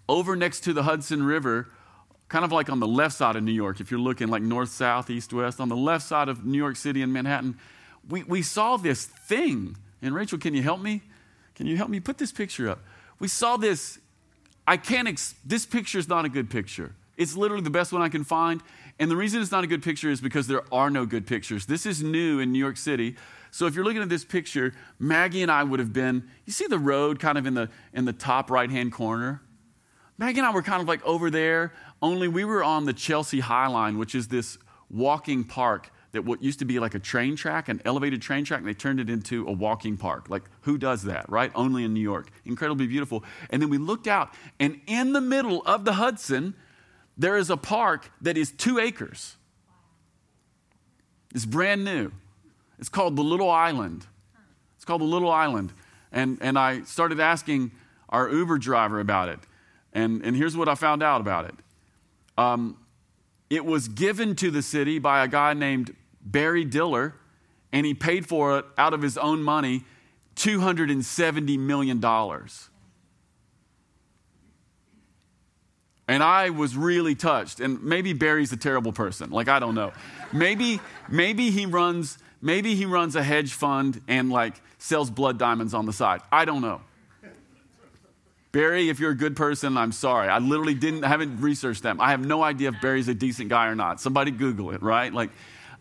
over 0.09 0.37
next 0.37 0.61
to 0.61 0.73
the 0.73 0.85
Hudson 0.85 1.23
River, 1.23 1.69
kind 2.31 2.45
of 2.45 2.53
like 2.53 2.71
on 2.71 2.79
the 2.79 2.87
left 2.87 3.17
side 3.17 3.37
of 3.37 3.43
New 3.43 3.53
York, 3.53 3.81
if 3.81 3.91
you're 3.91 4.01
looking 4.01 4.29
like 4.29 4.41
north, 4.41 4.71
south, 4.71 5.11
east, 5.11 5.33
west, 5.33 5.61
on 5.61 5.69
the 5.69 5.77
left 5.77 6.07
side 6.07 6.29
of 6.29 6.47
New 6.47 6.57
York 6.57 6.77
City 6.77 7.03
and 7.03 7.13
Manhattan, 7.13 7.59
we, 8.09 8.23
we 8.23 8.41
saw 8.41 8.77
this 8.77 9.05
thing. 9.05 9.77
And 10.01 10.15
Rachel, 10.15 10.39
can 10.39 10.55
you 10.55 10.63
help 10.63 10.81
me? 10.81 11.03
Can 11.57 11.67
you 11.67 11.77
help 11.77 11.91
me 11.91 11.99
put 11.99 12.19
this 12.19 12.31
picture 12.31 12.71
up? 12.71 12.79
We 13.19 13.27
saw 13.27 13.57
this. 13.57 13.99
I 14.65 14.77
can't, 14.77 15.09
ex- 15.09 15.35
this 15.45 15.67
picture 15.67 15.99
is 15.99 16.09
not 16.09 16.25
a 16.25 16.29
good 16.29 16.49
picture. 16.49 16.95
It's 17.17 17.37
literally 17.37 17.65
the 17.65 17.71
best 17.71 17.93
one 17.93 18.01
I 18.01 18.09
can 18.09 18.23
find. 18.23 18.63
And 19.01 19.11
the 19.11 19.17
reason 19.17 19.43
it's 19.43 19.51
not 19.51 19.65
a 19.65 19.67
good 19.67 19.83
picture 19.83 20.09
is 20.09 20.21
because 20.21 20.47
there 20.47 20.63
are 20.73 20.89
no 20.89 21.07
good 21.07 21.27
pictures. 21.27 21.67
This 21.67 21.85
is 21.85 22.01
new 22.01 22.39
in 22.39 22.53
New 22.53 22.61
York 22.61 22.77
City. 22.77 23.17
So 23.51 23.67
if 23.67 23.75
you're 23.75 23.85
looking 23.85 24.03
at 24.03 24.09
this 24.09 24.25
picture, 24.25 24.73
Maggie 25.01 25.43
and 25.43 25.51
I 25.51 25.65
would 25.65 25.81
have 25.81 25.93
been, 25.93 26.31
you 26.47 26.53
see 26.53 26.69
the 26.69 26.79
road 26.79 27.19
kind 27.19 27.37
of 27.37 27.45
in 27.45 27.55
the 27.55 27.69
in 27.93 28.05
the 28.05 28.13
top 28.13 28.51
right-hand 28.51 28.93
corner? 28.93 29.43
Maggie 30.21 30.39
and 30.39 30.47
I 30.47 30.53
were 30.53 30.61
kind 30.61 30.83
of 30.83 30.87
like 30.87 31.03
over 31.07 31.31
there, 31.31 31.73
only 32.03 32.29
we 32.29 32.45
were 32.45 32.63
on 32.63 32.85
the 32.85 32.93
Chelsea 32.93 33.41
High 33.41 33.69
Line, 33.69 33.97
which 33.97 34.15
is 34.15 34.29
this 34.29 34.59
walking 34.91 35.45
park 35.45 35.91
that 36.13 36.27
what 36.27 36.43
used 36.43 36.59
to 36.59 36.67
be 36.67 36.79
like 36.79 36.95
a 36.95 36.99
train 36.99 37.37
track, 37.37 37.71
an 37.71 37.81
elevated 37.87 38.21
train 38.21 38.45
track, 38.45 38.59
and 38.59 38.69
they 38.69 38.75
turned 38.75 39.01
it 39.01 39.09
into 39.09 39.49
a 39.49 39.53
walking 39.53 39.97
park. 39.97 40.29
Like, 40.29 40.43
who 40.61 40.77
does 40.77 41.05
that, 41.05 41.25
right? 41.31 41.51
Only 41.55 41.85
in 41.85 41.95
New 41.95 42.03
York. 42.03 42.29
Incredibly 42.45 42.87
beautiful. 42.87 43.25
And 43.49 43.63
then 43.63 43.71
we 43.71 43.79
looked 43.79 44.07
out, 44.07 44.35
and 44.59 44.79
in 44.87 45.15
the 45.15 45.23
middle 45.23 45.63
of 45.63 45.87
the 45.87 45.95
Hudson, 45.95 46.53
there 47.17 47.39
is 47.39 47.49
a 47.49 47.57
park 47.57 48.13
that 48.21 48.37
is 48.37 48.51
two 48.51 48.79
acres. 48.79 49.37
It's 51.35 51.47
brand 51.47 51.83
new. 51.83 52.13
It's 52.79 52.91
called 52.91 53.17
the 53.17 53.23
Little 53.23 53.51
Island. 53.51 54.05
It's 54.77 54.85
called 54.85 55.01
the 55.01 55.07
Little 55.07 55.31
Island. 55.31 55.73
And, 56.13 56.37
and 56.43 56.59
I 56.59 56.83
started 56.83 57.21
asking 57.21 57.71
our 58.11 58.29
Uber 58.29 58.59
driver 58.59 59.01
about 59.01 59.31
it. 59.31 59.39
And, 59.93 60.25
and 60.25 60.37
here's 60.37 60.57
what 60.57 60.69
I 60.69 60.75
found 60.75 61.03
out 61.03 61.21
about 61.21 61.47
it 61.47 61.55
um, 62.39 62.77
it 63.49 63.65
was 63.65 63.89
given 63.89 64.37
to 64.37 64.51
the 64.51 64.63
city 64.63 64.99
by 64.99 65.25
a 65.25 65.29
guy 65.29 65.55
named 65.55 65.95
Barry 66.23 66.65
Diller, 66.65 67.15
and 67.73 67.85
he 67.85 67.95
paid 67.95 68.27
for 68.27 68.59
it 68.59 68.65
out 68.79 68.95
of 68.95 69.03
his 69.03 69.19
own 69.19 69.43
money 69.43 69.85
$270 70.37 71.59
million. 71.59 72.03
And 76.09 76.23
I 76.25 76.51
was 76.51 76.77
really 76.77 77.15
touched. 77.15 77.61
And 77.61 77.83
maybe 77.83 78.13
Barry's 78.13 78.53
a 78.53 78.57
terrible 78.57 78.93
person. 78.93 79.31
Like, 79.31 79.49
I 79.49 79.59
don't 79.61 79.75
know. 79.75 79.93
Maybe, 80.33 80.81
maybe 81.09 81.51
he 81.51 81.67
runs, 81.67 82.19
maybe 82.41 82.75
he 82.75 82.87
runs 82.87 83.15
a 83.15 83.23
hedge 83.23 83.53
fund 83.53 84.01
and 84.09 84.31
like 84.31 84.61
sells 84.79 85.11
blood 85.11 85.39
diamonds 85.39 85.75
on 85.75 85.87
the 85.87 85.93
side. 85.93 86.21
I 86.33 86.45
don't 86.45 86.63
know. 86.63 86.81
Barry, 88.53 88.89
if 88.89 88.99
you're 88.99 89.13
a 89.13 89.17
good 89.17 89.37
person, 89.37 89.77
I'm 89.77 89.93
sorry. 89.93 90.29
I 90.29 90.39
literally 90.39 90.75
didn't, 90.75 91.05
I 91.05 91.09
haven't 91.09 91.41
researched 91.41 91.83
them. 91.83 92.01
I 92.01 92.11
have 92.11 92.25
no 92.25 92.43
idea 92.43 92.71
if 92.71 92.81
Barry's 92.81 93.09
a 93.09 93.15
decent 93.15 93.49
guy 93.49 93.69
or 93.69 93.77
not. 93.77 94.01
Somebody 94.01 94.33
Google 94.33 94.73
it, 94.73 94.83
right? 94.83 95.13
Like, 95.13 95.31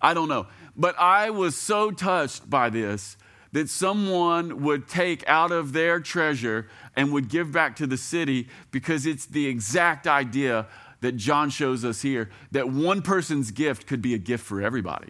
I 0.02 0.14
don't 0.14 0.30
know. 0.30 0.48
But 0.76 0.96
I 1.00 1.32
was 1.32 1.56
so 1.56 1.92
touched 1.92 2.50
by 2.50 2.70
this 2.70 3.18
that 3.52 3.70
someone 3.70 4.62
would 4.62 4.88
take 4.88 5.28
out 5.28 5.52
of 5.52 5.74
their 5.74 6.00
treasure 6.00 6.68
and 6.96 7.12
would 7.12 7.30
give 7.30 7.52
back 7.52 7.76
to 7.78 7.88
the 7.88 7.98
city 7.98 8.48
because 8.70 9.08
it's 9.08 9.26
the 9.26 9.48
exact 9.48 10.06
idea 10.06 10.68
that 11.02 11.14
John 11.14 11.50
shows 11.50 11.84
us 11.84 12.02
here 12.02 12.30
that 12.52 12.70
one 12.70 13.02
person's 13.02 13.50
gift 13.50 13.88
could 13.88 14.02
be 14.02 14.14
a 14.14 14.20
gift 14.20 14.46
for 14.46 14.62
everybody. 14.62 15.10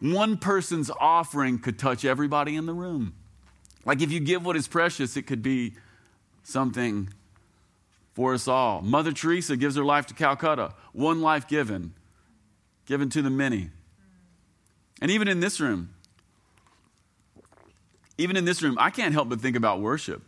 One 0.00 0.36
person's 0.36 0.90
offering 1.00 1.58
could 1.58 1.78
touch 1.78 2.04
everybody 2.04 2.56
in 2.56 2.66
the 2.66 2.74
room. 2.74 3.14
Like 3.86 4.02
if 4.02 4.12
you 4.12 4.20
give 4.20 4.44
what 4.44 4.56
is 4.56 4.68
precious, 4.68 5.16
it 5.16 5.22
could 5.22 5.42
be 5.42 5.74
something 6.48 7.10
for 8.14 8.34
us 8.34 8.48
all. 8.48 8.80
Mother 8.80 9.12
Teresa 9.12 9.56
gives 9.56 9.76
her 9.76 9.84
life 9.84 10.06
to 10.06 10.14
Calcutta, 10.14 10.74
one 10.92 11.20
life 11.20 11.46
given, 11.46 11.92
given 12.86 13.10
to 13.10 13.22
the 13.22 13.30
many. 13.30 13.70
And 15.00 15.10
even 15.10 15.28
in 15.28 15.40
this 15.40 15.60
room, 15.60 15.90
even 18.16 18.36
in 18.36 18.44
this 18.44 18.62
room, 18.62 18.76
I 18.80 18.90
can't 18.90 19.12
help 19.12 19.28
but 19.28 19.40
think 19.40 19.56
about 19.56 19.80
worship. 19.80 20.22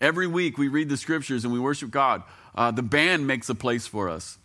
Every 0.00 0.26
week 0.26 0.58
we 0.58 0.68
read 0.68 0.88
the 0.88 0.96
scriptures 0.96 1.44
and 1.44 1.52
we 1.52 1.60
worship 1.60 1.90
God. 1.90 2.22
Uh, 2.54 2.70
the 2.70 2.82
band 2.82 3.26
makes 3.26 3.48
a 3.48 3.54
place 3.54 3.86
for 3.86 4.08
us. 4.08 4.38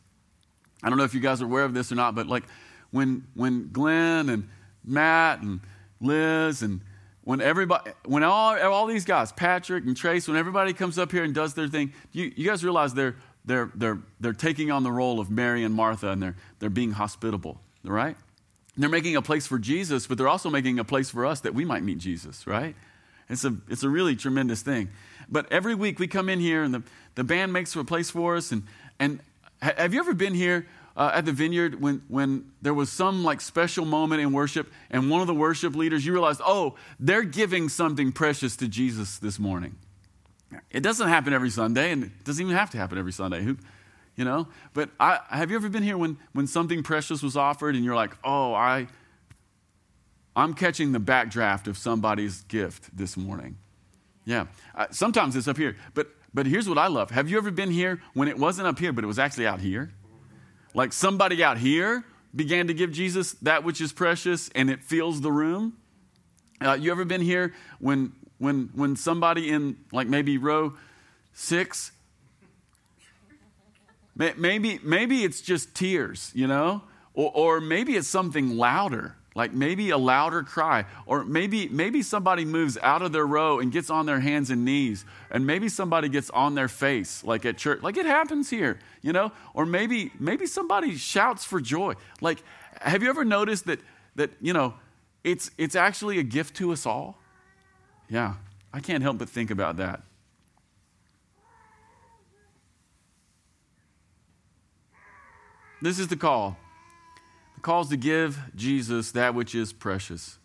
I 0.83 0.89
don't 0.89 0.97
know 0.97 1.03
if 1.05 1.13
you 1.13 1.21
guys 1.21 1.41
are 1.41 1.45
aware 1.45 1.63
of 1.63 1.73
this 1.73 1.91
or 1.91 1.95
not, 1.95 2.13
but 2.13 2.27
like 2.27 2.43
when, 2.91 3.25
when 3.33 3.69
Glenn 3.71 4.29
and 4.29 4.49
Matt 4.83 5.41
and 5.41 5.61
Liz 5.99 6.61
and 6.61 6.81
when 7.23 7.41
everybody, 7.41 7.91
when 8.05 8.23
all, 8.23 8.59
all 8.61 8.87
these 8.87 9.05
guys, 9.05 9.31
Patrick 9.31 9.85
and 9.85 9.95
Trace, 9.95 10.27
when 10.27 10.37
everybody 10.37 10.73
comes 10.73 10.97
up 10.97 11.11
here 11.11 11.23
and 11.23 11.33
does 11.33 11.53
their 11.53 11.67
thing, 11.67 11.93
you, 12.11 12.31
you 12.35 12.47
guys 12.47 12.63
realize 12.63 12.93
they're, 12.93 13.15
they're, 13.45 13.71
they're, 13.75 13.99
they're 14.19 14.33
taking 14.33 14.71
on 14.71 14.83
the 14.83 14.91
role 14.91 15.19
of 15.19 15.29
Mary 15.29 15.63
and 15.63 15.73
Martha 15.73 16.09
and 16.09 16.21
they're, 16.21 16.35
they're 16.59 16.69
being 16.69 16.91
hospitable, 16.91 17.59
right? 17.83 18.17
they're 18.77 18.89
making 18.89 19.15
a 19.15 19.21
place 19.21 19.47
for 19.47 19.59
Jesus, 19.59 20.07
but 20.07 20.17
they're 20.17 20.27
also 20.27 20.49
making 20.49 20.79
a 20.79 20.83
place 20.83 21.09
for 21.09 21.25
us 21.25 21.41
that 21.41 21.53
we 21.53 21.65
might 21.65 21.83
meet 21.83 21.97
Jesus, 21.97 22.47
right? 22.47 22.75
It's 23.29 23.45
a, 23.45 23.55
it's 23.69 23.83
a 23.83 23.89
really 23.89 24.15
tremendous 24.15 24.61
thing. 24.61 24.89
But 25.29 25.51
every 25.51 25.75
week 25.75 25.99
we 25.99 26.07
come 26.07 26.29
in 26.29 26.39
here 26.39 26.63
and 26.63 26.73
the, 26.73 26.83
the 27.15 27.23
band 27.23 27.53
makes 27.53 27.75
a 27.75 27.83
place 27.83 28.09
for 28.09 28.35
us. 28.35 28.51
And, 28.51 28.63
and 28.99 29.19
have 29.61 29.93
you 29.93 29.99
ever 29.99 30.13
been 30.13 30.33
here 30.33 30.67
uh, 30.95 31.11
at 31.13 31.25
the 31.25 31.31
vineyard 31.31 31.81
when, 31.81 32.03
when 32.07 32.51
there 32.61 32.73
was 32.73 32.91
some 32.91 33.23
like 33.23 33.41
special 33.41 33.85
moment 33.85 34.21
in 34.21 34.33
worship 34.33 34.71
and 34.89 35.09
one 35.09 35.21
of 35.21 35.27
the 35.27 35.33
worship 35.33 35.75
leaders, 35.75 36.05
you 36.05 36.11
realized, 36.13 36.41
oh, 36.45 36.75
they're 36.99 37.23
giving 37.23 37.69
something 37.69 38.11
precious 38.11 38.55
to 38.57 38.67
Jesus 38.67 39.17
this 39.19 39.39
morning? 39.39 39.75
It 40.69 40.81
doesn't 40.81 41.07
happen 41.07 41.33
every 41.33 41.49
Sunday, 41.49 41.91
and 41.91 42.03
it 42.05 42.23
doesn't 42.25 42.43
even 42.43 42.55
have 42.55 42.69
to 42.71 42.77
happen 42.77 42.97
every 42.97 43.13
Sunday. 43.13 43.41
Who, 43.41 43.57
you 44.15 44.25
know? 44.25 44.47
But 44.73 44.89
I, 44.99 45.19
have 45.29 45.49
you 45.49 45.55
ever 45.55 45.69
been 45.69 45.83
here 45.83 45.97
when, 45.97 46.17
when 46.33 46.47
something 46.47 46.83
precious 46.83 47.23
was 47.23 47.37
offered 47.37 47.75
and 47.75 47.85
you're 47.85 47.95
like, 47.95 48.17
oh, 48.23 48.53
I, 48.53 48.87
I'm 50.35 50.53
catching 50.53 50.91
the 50.91 50.99
backdraft 50.99 51.67
of 51.67 51.77
somebody's 51.77 52.41
gift 52.43 52.95
this 52.95 53.15
morning? 53.15 53.57
Yeah. 54.25 54.47
Uh, 54.75 54.87
sometimes 54.91 55.35
it's 55.35 55.47
up 55.47 55.57
here. 55.57 55.77
But, 55.93 56.09
but 56.33 56.45
here's 56.45 56.67
what 56.67 56.77
I 56.77 56.87
love. 56.87 57.11
Have 57.11 57.29
you 57.29 57.37
ever 57.37 57.51
been 57.51 57.71
here 57.71 58.01
when 58.13 58.27
it 58.27 58.37
wasn't 58.37 58.67
up 58.67 58.77
here, 58.77 58.93
but 58.93 59.03
it 59.03 59.07
was 59.07 59.19
actually 59.19 59.47
out 59.47 59.61
here? 59.61 59.91
Like 60.73 60.93
somebody 60.93 61.43
out 61.43 61.57
here 61.57 62.05
began 62.35 62.67
to 62.67 62.73
give 62.73 62.91
Jesus 62.91 63.33
that 63.41 63.63
which 63.63 63.81
is 63.81 63.91
precious 63.91 64.49
and 64.55 64.69
it 64.69 64.83
fills 64.83 65.21
the 65.21 65.31
room? 65.31 65.77
Uh, 66.59 66.73
you 66.73 66.91
ever 66.91 67.05
been 67.05 67.21
here 67.21 67.53
when, 67.79 68.13
when, 68.37 68.69
when 68.73 68.95
somebody 68.95 69.49
in 69.49 69.77
like 69.91 70.07
maybe 70.07 70.37
row 70.37 70.73
six 71.33 71.91
Maybe, 74.15 74.79
maybe 74.83 75.23
it's 75.23 75.41
just 75.41 75.73
tears, 75.73 76.31
you 76.35 76.47
know? 76.47 76.83
Or, 77.13 77.31
or 77.33 77.61
maybe 77.61 77.95
it's 77.95 78.07
something 78.07 78.57
louder, 78.57 79.15
like 79.33 79.53
maybe 79.53 79.91
a 79.91 79.97
louder 79.97 80.43
cry. 80.43 80.85
Or 81.05 81.23
maybe, 81.23 81.69
maybe 81.69 82.01
somebody 82.01 82.43
moves 82.45 82.77
out 82.81 83.01
of 83.01 83.11
their 83.11 83.25
row 83.25 83.59
and 83.59 83.71
gets 83.71 83.89
on 83.89 84.05
their 84.05 84.19
hands 84.19 84.49
and 84.49 84.65
knees. 84.65 85.05
And 85.29 85.47
maybe 85.47 85.69
somebody 85.69 86.09
gets 86.09 86.29
on 86.31 86.55
their 86.55 86.67
face, 86.67 87.23
like 87.23 87.45
at 87.45 87.57
church. 87.57 87.81
Like 87.81 87.97
it 87.97 88.05
happens 88.05 88.49
here, 88.49 88.79
you 89.01 89.13
know? 89.13 89.31
Or 89.53 89.65
maybe, 89.65 90.11
maybe 90.19 90.45
somebody 90.45 90.97
shouts 90.97 91.45
for 91.45 91.61
joy. 91.61 91.93
Like, 92.19 92.43
have 92.81 93.03
you 93.03 93.09
ever 93.09 93.23
noticed 93.23 93.65
that, 93.67 93.79
that 94.15 94.31
you 94.41 94.53
know, 94.53 94.73
it's, 95.23 95.51
it's 95.57 95.75
actually 95.75 96.19
a 96.19 96.23
gift 96.23 96.55
to 96.57 96.71
us 96.73 96.85
all? 96.85 97.17
Yeah, 98.09 98.33
I 98.73 98.81
can't 98.81 99.01
help 99.01 99.19
but 99.19 99.29
think 99.29 99.49
about 99.51 99.77
that. 99.77 100.01
This 105.81 105.97
is 105.97 106.09
the 106.09 106.17
call. 106.17 106.57
The 107.61 107.65
call 107.65 107.81
is 107.81 107.89
to 107.89 107.97
give 107.97 108.39
Jesus 108.55 109.11
that 109.11 109.35
which 109.35 109.53
is 109.53 109.71
precious. 109.71 110.39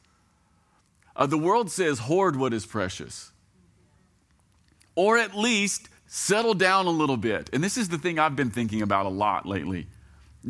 Uh, 1.17 1.25
the 1.25 1.39
world 1.39 1.71
says 1.71 2.01
hoard 2.01 2.37
what 2.37 2.53
is 2.53 2.67
precious, 2.67 3.33
or 4.95 5.17
at 5.17 5.35
least 5.35 5.89
settle 6.07 6.53
down 6.53 6.85
a 6.85 6.91
little 6.91 7.17
bit. 7.17 7.49
And 7.55 7.65
this 7.65 7.79
is 7.79 7.89
the 7.89 7.97
thing 7.97 8.19
I've 8.19 8.37
been 8.37 8.51
thinking 8.51 8.83
about 8.83 9.07
a 9.07 9.09
lot 9.09 9.47
lately. 9.47 9.87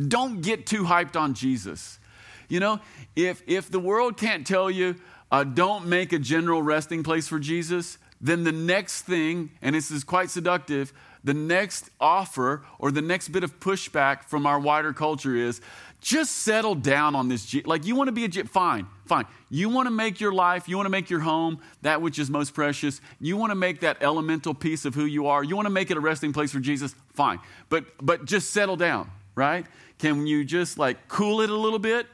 Don't 0.08 0.42
get 0.42 0.66
too 0.66 0.82
hyped 0.82 1.14
on 1.14 1.34
Jesus. 1.34 2.00
You 2.48 2.58
know, 2.58 2.80
if, 3.14 3.44
if 3.46 3.70
the 3.70 3.78
world 3.78 4.16
can't 4.16 4.44
tell 4.44 4.68
you, 4.68 4.96
uh, 5.30 5.44
don't 5.44 5.86
make 5.86 6.12
a 6.12 6.18
general 6.18 6.62
resting 6.62 7.04
place 7.04 7.28
for 7.28 7.38
Jesus, 7.38 7.96
then 8.20 8.42
the 8.42 8.50
next 8.50 9.02
thing, 9.02 9.52
and 9.62 9.76
this 9.76 9.92
is 9.92 10.02
quite 10.02 10.30
seductive, 10.30 10.92
the 11.26 11.34
next 11.34 11.90
offer 12.00 12.62
or 12.78 12.92
the 12.92 13.02
next 13.02 13.28
bit 13.28 13.42
of 13.42 13.58
pushback 13.58 14.22
from 14.22 14.46
our 14.46 14.60
wider 14.60 14.92
culture 14.92 15.34
is 15.34 15.60
just 16.00 16.30
settle 16.30 16.76
down 16.76 17.16
on 17.16 17.28
this. 17.28 17.52
Like, 17.64 17.84
you 17.84 17.96
want 17.96 18.06
to 18.06 18.12
be 18.12 18.24
a 18.24 18.28
G- 18.28 18.44
fine, 18.44 18.86
fine. 19.06 19.24
You 19.50 19.68
want 19.68 19.88
to 19.88 19.90
make 19.90 20.20
your 20.20 20.32
life, 20.32 20.68
you 20.68 20.76
want 20.76 20.86
to 20.86 20.90
make 20.90 21.10
your 21.10 21.18
home 21.18 21.58
that 21.82 22.00
which 22.00 22.20
is 22.20 22.30
most 22.30 22.54
precious. 22.54 23.00
You 23.20 23.36
want 23.36 23.50
to 23.50 23.56
make 23.56 23.80
that 23.80 23.96
elemental 24.02 24.54
piece 24.54 24.84
of 24.84 24.94
who 24.94 25.04
you 25.04 25.26
are. 25.26 25.42
You 25.42 25.56
want 25.56 25.66
to 25.66 25.70
make 25.70 25.90
it 25.90 25.96
a 25.96 26.00
resting 26.00 26.32
place 26.32 26.52
for 26.52 26.60
Jesus. 26.60 26.94
Fine, 27.14 27.40
but 27.70 27.84
but 28.00 28.24
just 28.24 28.52
settle 28.52 28.76
down, 28.76 29.10
right? 29.34 29.66
Can 29.98 30.28
you 30.28 30.44
just 30.44 30.78
like 30.78 31.08
cool 31.08 31.40
it 31.40 31.50
a 31.50 31.56
little 31.56 31.80
bit? 31.80 32.06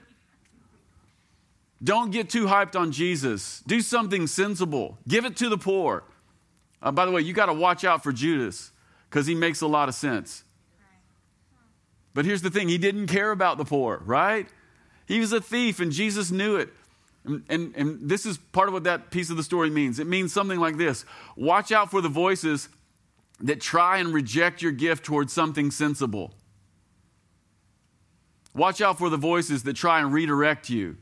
Don't 1.84 2.12
get 2.12 2.30
too 2.30 2.46
hyped 2.46 2.80
on 2.80 2.92
Jesus. 2.92 3.62
Do 3.66 3.82
something 3.82 4.26
sensible. 4.26 4.96
Give 5.06 5.26
it 5.26 5.36
to 5.36 5.50
the 5.50 5.58
poor. 5.58 6.04
Uh, 6.80 6.92
by 6.92 7.04
the 7.04 7.10
way, 7.10 7.20
you 7.20 7.34
got 7.34 7.46
to 7.46 7.52
watch 7.52 7.84
out 7.84 8.02
for 8.02 8.10
Judas 8.10 8.72
because 9.12 9.26
he 9.26 9.34
makes 9.34 9.60
a 9.60 9.66
lot 9.66 9.90
of 9.90 9.94
sense. 9.94 10.42
But 12.14 12.24
here's 12.24 12.40
the 12.40 12.48
thing 12.48 12.68
he 12.68 12.78
didn't 12.78 13.08
care 13.08 13.30
about 13.30 13.58
the 13.58 13.64
poor, 13.64 14.00
right? 14.06 14.48
He 15.06 15.20
was 15.20 15.34
a 15.34 15.40
thief, 15.40 15.80
and 15.80 15.92
Jesus 15.92 16.30
knew 16.30 16.56
it. 16.56 16.70
And, 17.24 17.44
and, 17.50 17.76
and, 17.76 18.08
this 18.08 18.24
is 18.24 18.38
part 18.38 18.68
of 18.68 18.74
what 18.74 18.84
that 18.84 19.10
piece 19.10 19.28
of 19.28 19.36
the 19.36 19.42
story 19.42 19.68
means. 19.68 19.98
It 20.00 20.06
means 20.06 20.32
something 20.32 20.58
like 20.58 20.76
this 20.76 21.04
Watch 21.36 21.70
out 21.70 21.90
for 21.90 22.00
the 22.00 22.08
voices 22.08 22.70
that 23.40 23.60
try 23.60 23.98
and 23.98 24.14
reject 24.14 24.62
your 24.62 24.72
gift 24.72 25.04
towards 25.04 25.32
something 25.32 25.70
sensible. 25.70 26.32
Watch 28.54 28.80
out 28.80 28.98
for 28.98 29.10
the 29.10 29.16
voices 29.18 29.62
that 29.64 29.74
try 29.74 30.00
and 30.00 30.12
redirect 30.12 30.70
you, 30.70 30.96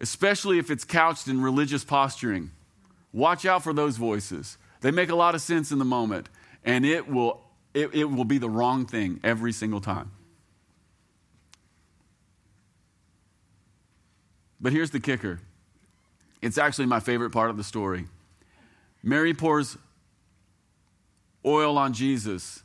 especially 0.00 0.58
if 0.58 0.70
it's 0.70 0.84
couched 0.84 1.28
in 1.28 1.40
religious 1.40 1.82
posturing. 1.82 2.50
Watch 3.12 3.46
out 3.46 3.64
for 3.64 3.72
those 3.72 3.96
voices. 3.96 4.58
They 4.80 4.90
make 4.90 5.08
a 5.08 5.16
lot 5.16 5.34
of 5.34 5.40
sense 5.40 5.72
in 5.72 5.78
the 5.78 5.84
moment, 5.84 6.28
and 6.68 6.84
it 6.84 7.08
will, 7.08 7.40
it, 7.72 7.94
it 7.94 8.04
will 8.04 8.26
be 8.26 8.36
the 8.36 8.50
wrong 8.50 8.84
thing 8.84 9.20
every 9.24 9.52
single 9.52 9.80
time. 9.80 10.10
But 14.60 14.72
here's 14.72 14.90
the 14.90 15.00
kicker 15.00 15.40
it's 16.42 16.58
actually 16.58 16.84
my 16.84 17.00
favorite 17.00 17.30
part 17.30 17.48
of 17.48 17.56
the 17.56 17.64
story. 17.64 18.04
Mary 19.02 19.32
pours 19.32 19.78
oil 21.44 21.78
on 21.78 21.94
Jesus 21.94 22.62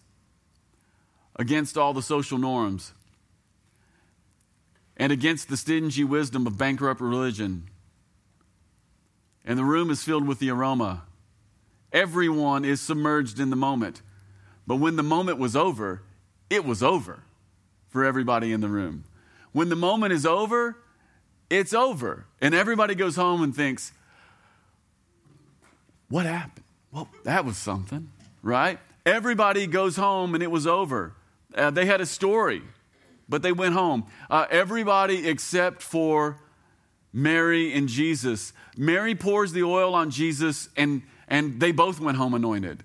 against 1.38 1.78
all 1.78 1.94
the 1.94 2.02
social 2.02 2.38
norms 2.38 2.92
and 4.98 5.14
against 5.14 5.48
the 5.48 5.56
stingy 5.56 6.04
wisdom 6.04 6.46
of 6.46 6.58
bankrupt 6.58 7.00
religion. 7.00 7.70
And 9.46 9.58
the 9.58 9.64
room 9.64 9.90
is 9.90 10.04
filled 10.04 10.28
with 10.28 10.40
the 10.40 10.50
aroma. 10.50 11.04
Everyone 11.94 12.66
is 12.66 12.82
submerged 12.82 13.40
in 13.40 13.52
the 13.52 13.56
moment. 13.56 14.02
But 14.66 14.78
when 14.78 14.96
the 14.96 15.04
moment 15.04 15.38
was 15.38 15.56
over, 15.56 16.02
it 16.50 16.66
was 16.66 16.82
over 16.82 17.24
for 17.90 18.04
everybody 18.04 18.52
in 18.52 18.62
the 18.62 18.68
room. 18.68 19.04
When 19.52 19.70
the 19.70 19.76
moment 19.76 20.12
is 20.12 20.26
over, 20.26 20.78
it's 21.50 21.74
over. 21.74 22.26
And 22.42 22.56
everybody 22.56 22.96
goes 22.96 23.16
home 23.16 23.44
and 23.44 23.56
thinks, 23.56 23.92
What 26.10 26.26
happened? 26.26 26.66
Well, 26.92 27.08
that 27.24 27.46
was 27.46 27.58
something, 27.58 28.10
right? 28.42 28.80
Everybody 29.06 29.68
goes 29.68 29.96
home 29.96 30.34
and 30.34 30.44
it 30.44 30.52
was 30.52 30.66
over. 30.66 31.14
Uh, 31.56 31.70
they 31.70 31.86
had 31.86 32.02
a 32.02 32.06
story, 32.06 32.62
but 33.30 33.42
they 33.42 33.52
went 33.52 33.74
home. 33.74 34.06
Uh, 34.30 34.46
everybody 34.50 35.28
except 35.28 35.82
for 35.82 36.40
Mary 37.12 37.74
and 37.74 37.88
Jesus. 37.88 38.54
Mary 38.76 39.14
pours 39.14 39.52
the 39.52 39.64
oil 39.64 39.94
on 39.94 40.10
Jesus 40.10 40.70
and 40.76 41.04
and 41.28 41.60
they 41.60 41.72
both 41.72 42.00
went 42.00 42.18
home 42.18 42.34
anointed. 42.34 42.84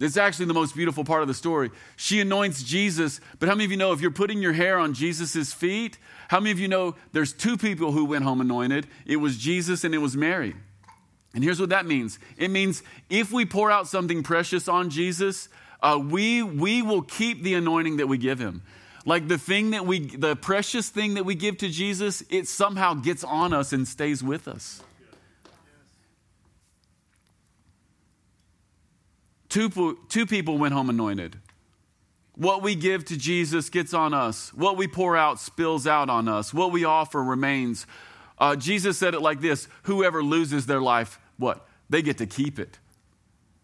It's 0.00 0.16
actually 0.16 0.46
the 0.46 0.54
most 0.54 0.76
beautiful 0.76 1.04
part 1.04 1.22
of 1.22 1.28
the 1.28 1.34
story. 1.34 1.70
She 1.96 2.20
anoints 2.20 2.62
Jesus, 2.62 3.20
but 3.40 3.48
how 3.48 3.54
many 3.54 3.64
of 3.64 3.72
you 3.72 3.76
know 3.76 3.92
if 3.92 4.00
you're 4.00 4.12
putting 4.12 4.40
your 4.40 4.52
hair 4.52 4.78
on 4.78 4.94
Jesus' 4.94 5.52
feet, 5.52 5.98
how 6.28 6.38
many 6.38 6.52
of 6.52 6.60
you 6.60 6.68
know 6.68 6.94
there's 7.12 7.32
two 7.32 7.56
people 7.56 7.90
who 7.90 8.04
went 8.04 8.22
home 8.22 8.40
anointed? 8.40 8.86
It 9.06 9.16
was 9.16 9.36
Jesus 9.36 9.82
and 9.82 9.94
it 9.94 9.98
was 9.98 10.16
Mary. 10.16 10.54
And 11.34 11.42
here's 11.42 11.60
what 11.60 11.70
that 11.70 11.84
means 11.84 12.18
it 12.36 12.50
means 12.50 12.82
if 13.10 13.32
we 13.32 13.44
pour 13.44 13.70
out 13.70 13.88
something 13.88 14.22
precious 14.22 14.68
on 14.68 14.90
Jesus, 14.90 15.48
uh, 15.82 16.00
we, 16.02 16.42
we 16.42 16.80
will 16.82 17.02
keep 17.02 17.42
the 17.42 17.54
anointing 17.54 17.96
that 17.96 18.06
we 18.06 18.18
give 18.18 18.38
him. 18.38 18.62
Like 19.04 19.26
the 19.26 19.38
thing 19.38 19.70
that 19.70 19.86
we, 19.86 20.00
the 20.00 20.36
precious 20.36 20.90
thing 20.90 21.14
that 21.14 21.24
we 21.24 21.34
give 21.34 21.58
to 21.58 21.68
Jesus, 21.68 22.22
it 22.30 22.46
somehow 22.46 22.94
gets 22.94 23.24
on 23.24 23.52
us 23.52 23.72
and 23.72 23.86
stays 23.86 24.22
with 24.22 24.46
us. 24.46 24.82
Two, 29.48 29.98
two 30.08 30.26
people 30.26 30.58
went 30.58 30.74
home 30.74 30.90
anointed. 30.90 31.38
What 32.34 32.62
we 32.62 32.74
give 32.74 33.04
to 33.06 33.16
Jesus 33.16 33.68
gets 33.70 33.92
on 33.92 34.14
us. 34.14 34.52
What 34.54 34.76
we 34.76 34.86
pour 34.86 35.16
out 35.16 35.40
spills 35.40 35.86
out 35.86 36.08
on 36.08 36.28
us. 36.28 36.54
What 36.54 36.70
we 36.70 36.84
offer 36.84 37.22
remains. 37.22 37.86
Uh, 38.38 38.54
Jesus 38.54 38.98
said 38.98 39.14
it 39.14 39.20
like 39.20 39.40
this 39.40 39.68
Whoever 39.84 40.22
loses 40.22 40.66
their 40.66 40.80
life, 40.80 41.18
what? 41.36 41.66
They 41.90 42.02
get 42.02 42.18
to 42.18 42.26
keep 42.26 42.58
it. 42.58 42.78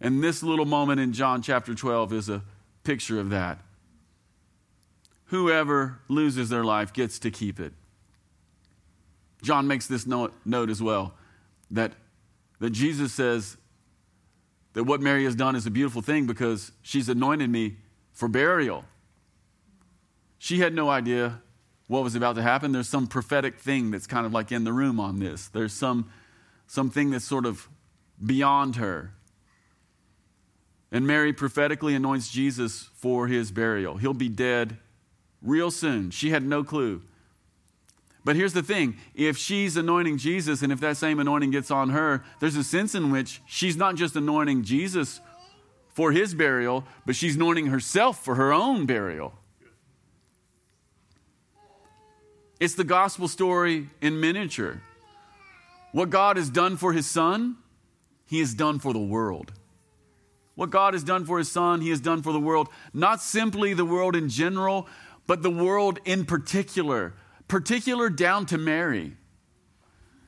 And 0.01 0.25
this 0.25 0.42
little 0.42 0.64
moment 0.64 1.01
in 1.01 1.12
John 1.12 1.40
chapter 1.42 1.75
12 1.75 2.12
is 2.12 2.29
a 2.29 2.42
picture 2.83 3.20
of 3.20 3.31
that. 3.31 3.59
Whoever 5.27 6.01
loses 6.09 6.49
their 6.49 6.64
life 6.64 6.92
gets 6.92 7.18
to 7.20 7.31
keep 7.31 7.61
it. 7.61 7.73
John 9.42 9.66
makes 9.66 9.87
this 9.87 10.07
note, 10.07 10.33
note 10.44 10.70
as 10.70 10.83
well 10.83 11.14
that 11.70 11.92
that 12.61 12.70
Jesus 12.70 13.12
says 13.12 13.57
that 14.75 14.85
what 14.85 15.01
Mary 15.01 15.25
has 15.25 15.35
done 15.35 15.57
is 15.57 15.67
a 15.67 15.71
beautiful 15.71 16.03
thing 16.03 16.27
because 16.27 16.73
she's 16.83 17.09
anointed 17.09 17.49
me 17.49 17.77
for 18.13 18.29
burial. 18.29 18.85
She 20.39 20.59
had 20.61 20.75
no 20.75 20.91
idea 20.91 21.41
what 21.87 22.03
was 22.03 22.15
about 22.15 22.37
to 22.37 22.43
happen. 22.43 22.73
There's 22.73 22.89
some 22.89 23.07
prophetic 23.07 23.59
thing 23.59 23.91
that's 23.91 24.07
kind 24.07 24.27
of 24.27 24.33
like 24.33 24.53
in 24.53 24.65
the 24.65 24.73
room 24.73 25.01
on 25.01 25.19
this. 25.19 25.49
There's 25.49 25.73
some 25.73 26.11
something 26.67 27.11
that's 27.11 27.25
sort 27.25 27.47
of 27.47 27.69
beyond 28.25 28.77
her. 28.77 29.13
And 30.91 31.07
Mary 31.07 31.33
prophetically 31.33 31.95
anoints 31.95 32.31
Jesus 32.31 32.89
for 32.97 33.27
his 33.27 33.51
burial. 33.51 33.97
He'll 33.97 34.15
be 34.15 34.29
dead 34.29 34.79
real 35.43 35.71
soon. 35.71 36.11
She 36.11 36.31
had 36.31 36.45
no 36.45 36.65
clue. 36.65 37.03
But 38.25 38.37
here's 38.37 38.55
the 38.55 38.63
thing 38.63 38.97
if 39.15 39.37
she's 39.37 39.77
anointing 39.77 40.17
Jesus 40.19 40.63
and 40.63 40.73
if 40.73 40.81
that 40.81 40.97
same 40.97 41.21
anointing 41.21 41.51
gets 41.51 41.71
on 41.71 41.91
her, 41.91 42.25
there's 42.41 42.57
a 42.57 42.65
sense 42.65 42.95
in 42.95 43.11
which 43.11 43.43
she's 43.47 43.77
not 43.77 43.97
just 43.97 44.17
anointing 44.17 44.65
Jesus 44.65 45.21
for 45.91 46.11
his 46.11 46.35
burial, 46.35 46.85
but 47.07 47.15
she's 47.15 47.37
anointing 47.37 47.67
herself 47.67 48.25
for 48.25 48.35
her 48.35 48.53
own 48.53 48.87
burial. 48.87 49.35
It's 52.59 52.75
the 52.75 52.85
gospel 52.85 53.29
story 53.29 53.91
in 54.01 54.21
miniature. 54.21 54.81
What 55.93 56.11
God 56.11 56.37
has 56.37 56.49
done 56.49 56.77
for 56.77 56.93
his 56.93 57.07
son, 57.07 57.59
he 58.27 58.41
has 58.41 58.55
done 58.55 58.79
for 58.79 58.93
the 58.93 58.99
world. 58.99 59.53
What 60.55 60.71
God 60.71 60.95
has 60.95 61.05
done 61.05 61.25
for 61.27 61.39
his 61.39 61.51
son, 61.51 61.81
he 61.81 61.91
has 61.91 62.01
done 62.01 62.23
for 62.23 62.33
the 62.33 62.41
world. 62.41 62.69
Not 62.93 63.21
simply 63.21 63.75
the 63.75 63.85
world 63.85 64.17
in 64.17 64.29
general, 64.29 64.89
but 65.27 65.43
the 65.43 65.51
world 65.51 65.99
in 66.05 66.25
particular 66.25 67.15
particular 67.55 68.11
down 68.11 68.45
to 68.45 68.59
Mary. 68.59 69.12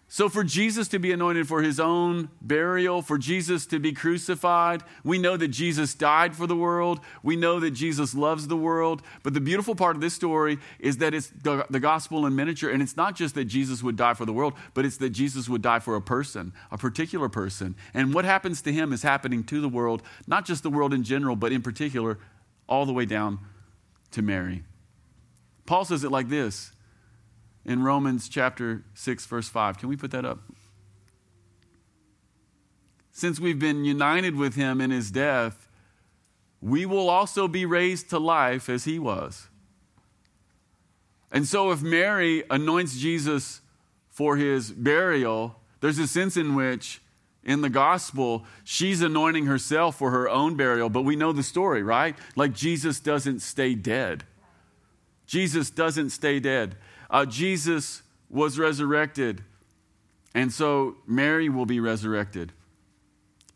So, 0.06 0.28
for 0.28 0.44
Jesus 0.44 0.86
to 0.86 1.00
be 1.00 1.10
anointed 1.10 1.48
for 1.48 1.60
his 1.60 1.80
own 1.80 2.28
burial, 2.40 3.02
for 3.02 3.18
Jesus 3.18 3.66
to 3.66 3.80
be 3.80 3.92
crucified, 3.92 4.84
we 5.02 5.18
know 5.18 5.36
that 5.36 5.48
Jesus 5.48 5.92
died 5.92 6.36
for 6.36 6.46
the 6.46 6.54
world. 6.54 7.00
We 7.24 7.34
know 7.34 7.58
that 7.58 7.72
Jesus 7.72 8.14
loves 8.14 8.46
the 8.46 8.56
world. 8.56 9.02
But 9.24 9.34
the 9.34 9.40
beautiful 9.40 9.74
part 9.74 9.96
of 9.96 10.02
this 10.02 10.14
story 10.14 10.60
is 10.78 10.98
that 10.98 11.14
it's 11.14 11.30
the, 11.42 11.66
the, 11.68 11.80
gospel 11.80 12.26
in 12.26 12.36
miniature. 12.36 12.70
And 12.70 12.80
it's 12.80 12.96
not 12.96 13.16
just 13.16 13.34
that 13.34 13.46
Jesus 13.46 13.82
would 13.82 13.96
die 13.96 14.14
for 14.14 14.24
the 14.24 14.32
world, 14.32 14.54
but 14.72 14.84
it's 14.84 14.98
that 14.98 15.10
Jesus 15.10 15.48
would 15.48 15.62
die 15.62 15.80
for 15.80 15.96
a 15.96 16.00
person, 16.00 16.52
a 16.70 16.78
particular 16.78 17.28
person. 17.28 17.74
And 17.92 18.14
what 18.14 18.24
happens 18.24 18.62
to 18.62 18.72
him 18.72 18.92
is 18.92 19.02
happening 19.02 19.42
to 19.46 19.60
the 19.60 19.68
world, 19.68 20.04
not 20.28 20.46
just 20.46 20.62
the 20.62 20.70
world 20.70 20.94
in 20.94 21.02
general, 21.02 21.34
but 21.34 21.50
in 21.50 21.60
particular, 21.60 22.20
all 22.68 22.86
the 22.86 22.92
way 22.92 23.04
down 23.04 23.40
to 24.12 24.22
Mary. 24.22 24.62
Paul 25.66 25.84
says 25.84 26.04
it 26.04 26.12
like 26.12 26.28
this 26.28 26.70
in 27.66 27.82
Romans 27.82 28.28
chapter 28.28 28.84
6, 28.94 29.26
verse 29.26 29.48
5. 29.48 29.78
Can 29.78 29.88
we 29.88 29.96
put 29.96 30.12
that 30.12 30.24
up? 30.24 30.38
Since 33.10 33.40
we've 33.40 33.58
been 33.58 33.84
united 33.84 34.36
with 34.36 34.54
him 34.54 34.80
in 34.80 34.90
his 34.90 35.10
death, 35.10 35.68
we 36.60 36.86
will 36.86 37.10
also 37.10 37.48
be 37.48 37.66
raised 37.66 38.08
to 38.10 38.18
life 38.18 38.68
as 38.68 38.84
he 38.84 38.98
was. 38.98 39.48
And 41.32 41.46
so, 41.46 41.70
if 41.72 41.82
Mary 41.82 42.44
anoints 42.48 42.98
Jesus 42.98 43.60
for 44.08 44.36
his 44.36 44.70
burial, 44.70 45.56
there's 45.80 45.98
a 45.98 46.06
sense 46.06 46.36
in 46.36 46.54
which 46.54 47.00
in 47.42 47.62
the 47.62 47.68
gospel, 47.68 48.44
she's 48.64 49.02
anointing 49.02 49.46
herself 49.46 49.96
for 49.96 50.10
her 50.10 50.28
own 50.28 50.56
burial, 50.56 50.88
but 50.88 51.02
we 51.02 51.16
know 51.16 51.32
the 51.32 51.42
story, 51.42 51.82
right? 51.82 52.16
Like 52.36 52.52
Jesus 52.52 53.00
doesn't 53.00 53.40
stay 53.40 53.74
dead. 53.74 54.24
Jesus 55.26 55.70
doesn't 55.70 56.10
stay 56.10 56.38
dead. 56.38 56.76
Uh, 57.10 57.24
Jesus 57.24 58.02
was 58.28 58.58
resurrected, 58.58 59.44
and 60.34 60.52
so 60.52 60.96
Mary 61.06 61.48
will 61.48 61.66
be 61.66 61.80
resurrected. 61.80 62.52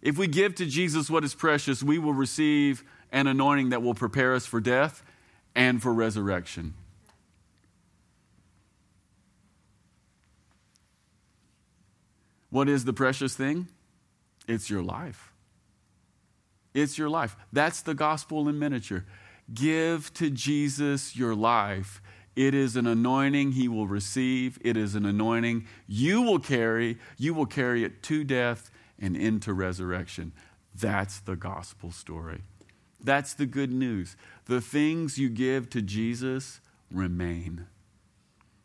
If 0.02 0.16
we 0.16 0.26
give 0.26 0.54
to 0.56 0.66
Jesus 0.66 1.10
what 1.10 1.24
is 1.24 1.34
precious, 1.34 1.82
we 1.82 1.98
will 1.98 2.14
receive 2.14 2.84
an 3.12 3.26
anointing 3.26 3.70
that 3.70 3.82
will 3.82 3.94
prepare 3.94 4.34
us 4.34 4.46
for 4.46 4.60
death 4.60 5.02
and 5.54 5.82
for 5.82 5.92
resurrection. 5.92 6.74
What 12.50 12.68
is 12.68 12.84
the 12.84 12.92
precious 12.92 13.34
thing? 13.34 13.68
It's 14.48 14.70
your 14.70 14.82
life. 14.82 15.32
It's 16.74 16.98
your 16.98 17.08
life. 17.08 17.36
That's 17.52 17.82
the 17.82 17.94
gospel 17.94 18.48
in 18.48 18.58
miniature. 18.58 19.04
Give 19.52 20.12
to 20.14 20.30
Jesus 20.30 21.16
your 21.16 21.34
life, 21.34 22.00
it 22.36 22.54
is 22.54 22.76
an 22.76 22.86
anointing 22.86 23.52
he 23.52 23.68
will 23.68 23.86
receive. 23.86 24.58
It 24.62 24.76
is 24.76 24.94
an 24.94 25.04
anointing 25.04 25.66
you 25.86 26.22
will 26.22 26.38
carry. 26.38 26.98
You 27.16 27.34
will 27.34 27.46
carry 27.46 27.84
it 27.84 28.02
to 28.04 28.24
death 28.24 28.70
and 28.98 29.16
into 29.16 29.52
resurrection. 29.52 30.32
That's 30.74 31.20
the 31.20 31.36
gospel 31.36 31.90
story. 31.90 32.42
That's 33.02 33.34
the 33.34 33.46
good 33.46 33.72
news. 33.72 34.16
The 34.46 34.60
things 34.60 35.18
you 35.18 35.28
give 35.28 35.70
to 35.70 35.82
Jesus 35.82 36.60
remain. 36.90 37.66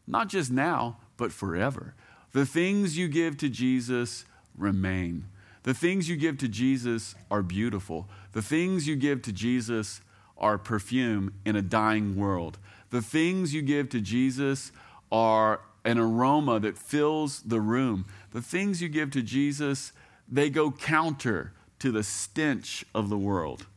Not 0.06 0.30
just 0.30 0.51
now, 0.51 0.97
but 1.17 1.32
forever. 1.32 1.95
The 2.34 2.45
things 2.45 2.97
you 2.97 3.08
give 3.08 3.38
to 3.38 3.49
Jesus 3.49 4.25
remain. 4.58 5.25
The 5.63 5.73
things 5.73 6.08
you 6.08 6.15
give 6.15 6.38
to 6.39 6.47
Jesus 6.47 7.15
are 7.32 7.41
beautiful. 7.41 8.08
The 8.34 8.41
things 8.41 8.88
you 8.88 8.95
give 8.95 9.21
to 9.23 9.32
Jesus 9.32 10.01
are 10.38 10.58
perfume 10.58 11.34
in 11.45 11.56
a 11.56 11.62
dying 11.62 12.15
world. 12.15 12.60
The 12.89 13.02
things 13.02 13.54
you 13.54 13.62
give 13.62 13.89
to 13.89 14.02
Jesus 14.02 14.71
are 15.12 15.62
an 15.84 15.98
aroma 15.98 16.60
that 16.60 16.78
fills 16.78 17.41
the 17.41 17.62
room. 17.62 18.06
The 18.32 18.41
things 18.41 18.82
you 18.82 18.89
give 18.89 19.12
to 19.12 19.21
Jesus, 19.21 19.91
they 20.28 20.50
go 20.50 20.71
counter 20.71 21.54
to 21.80 21.91
the 21.91 22.04
stench 22.04 22.86
of 22.93 23.10
the 23.10 23.17
world. 23.17 23.67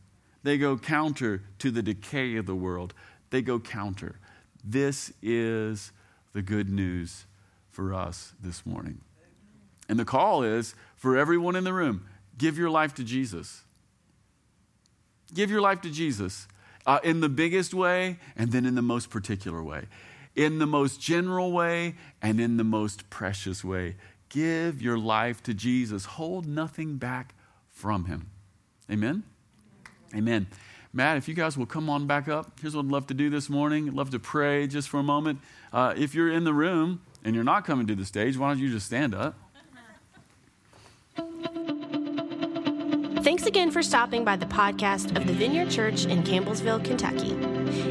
They 0.43 0.57
go 0.57 0.77
counter 0.77 1.43
to 1.59 1.69
the 1.69 1.83
decay 1.83 2.35
of 2.35 2.45
the 2.45 2.55
world. 2.55 2.93
They 3.29 3.41
go 3.41 3.59
counter. 3.59 4.19
This 4.63 5.13
is 5.21 5.91
the 6.33 6.41
good 6.41 6.69
news 6.69 7.25
for 7.69 7.93
us 7.93 8.33
this 8.41 8.65
morning. 8.65 9.01
And 9.87 9.99
the 9.99 10.05
call 10.05 10.43
is 10.43 10.75
for 10.95 11.17
everyone 11.17 11.55
in 11.55 11.63
the 11.63 11.73
room 11.73 12.05
give 12.37 12.57
your 12.57 12.69
life 12.69 12.95
to 12.95 13.03
Jesus. 13.03 13.63
Give 15.33 15.51
your 15.51 15.61
life 15.61 15.81
to 15.81 15.91
Jesus 15.91 16.47
uh, 16.89 16.99
in 17.03 17.19
the 17.19 17.29
biggest 17.29 17.71
way 17.71 18.17
and 18.35 18.51
then 18.51 18.65
in 18.65 18.73
the 18.73 18.81
most 18.81 19.11
particular 19.11 19.61
way, 19.61 19.83
in 20.35 20.57
the 20.57 20.65
most 20.65 20.99
general 20.99 21.51
way 21.51 21.93
and 22.19 22.41
in 22.41 22.57
the 22.57 22.63
most 22.63 23.11
precious 23.11 23.63
way. 23.63 23.95
Give 24.27 24.81
your 24.81 24.97
life 24.97 25.43
to 25.43 25.53
Jesus. 25.53 26.05
Hold 26.05 26.47
nothing 26.47 26.97
back 26.97 27.35
from 27.69 28.05
him. 28.05 28.31
Amen? 28.89 29.21
Amen. 30.15 30.47
Matt, 30.91 31.17
if 31.17 31.27
you 31.27 31.35
guys 31.35 31.55
will 31.55 31.67
come 31.67 31.91
on 31.91 32.07
back 32.07 32.27
up, 32.27 32.59
here's 32.59 32.75
what 32.75 32.85
I'd 32.85 32.91
love 32.91 33.05
to 33.07 33.13
do 33.13 33.29
this 33.29 33.51
morning. 33.51 33.87
I'd 33.87 33.93
love 33.93 34.09
to 34.09 34.19
pray 34.19 34.65
just 34.65 34.89
for 34.89 34.99
a 34.99 35.03
moment. 35.03 35.41
Uh, 35.71 35.93
if 35.95 36.15
you're 36.15 36.31
in 36.31 36.43
the 36.43 36.55
room 36.55 37.01
and 37.23 37.35
you're 37.35 37.43
not 37.43 37.65
coming 37.65 37.85
to 37.85 37.93
the 37.93 38.05
stage, 38.05 38.35
why 38.35 38.47
don't 38.47 38.57
you 38.57 38.71
just 38.71 38.87
stand 38.87 39.13
up? 39.13 39.37
Again 43.49 43.71
for 43.71 43.81
stopping 43.81 44.23
by 44.23 44.35
the 44.35 44.45
podcast 44.45 45.17
of 45.17 45.25
the 45.25 45.33
Vineyard 45.33 45.71
Church 45.71 46.05
in 46.05 46.21
Campbellsville, 46.21 46.85
Kentucky. 46.85 47.31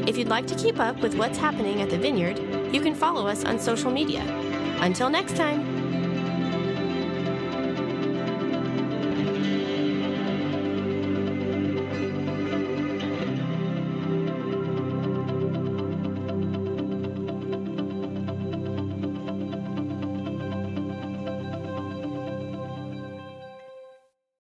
If 0.09 0.17
you'd 0.17 0.29
like 0.29 0.47
to 0.47 0.55
keep 0.55 0.79
up 0.79 0.95
with 1.01 1.15
what's 1.15 1.37
happening 1.37 1.81
at 1.81 1.89
the 1.89 1.97
Vineyard, 1.97 2.39
you 2.73 2.79
can 2.79 2.95
follow 2.95 3.27
us 3.27 3.43
on 3.43 3.59
social 3.59 3.91
media. 3.91 4.21
Until 4.79 5.09
next 5.09 5.35
time. 5.35 5.78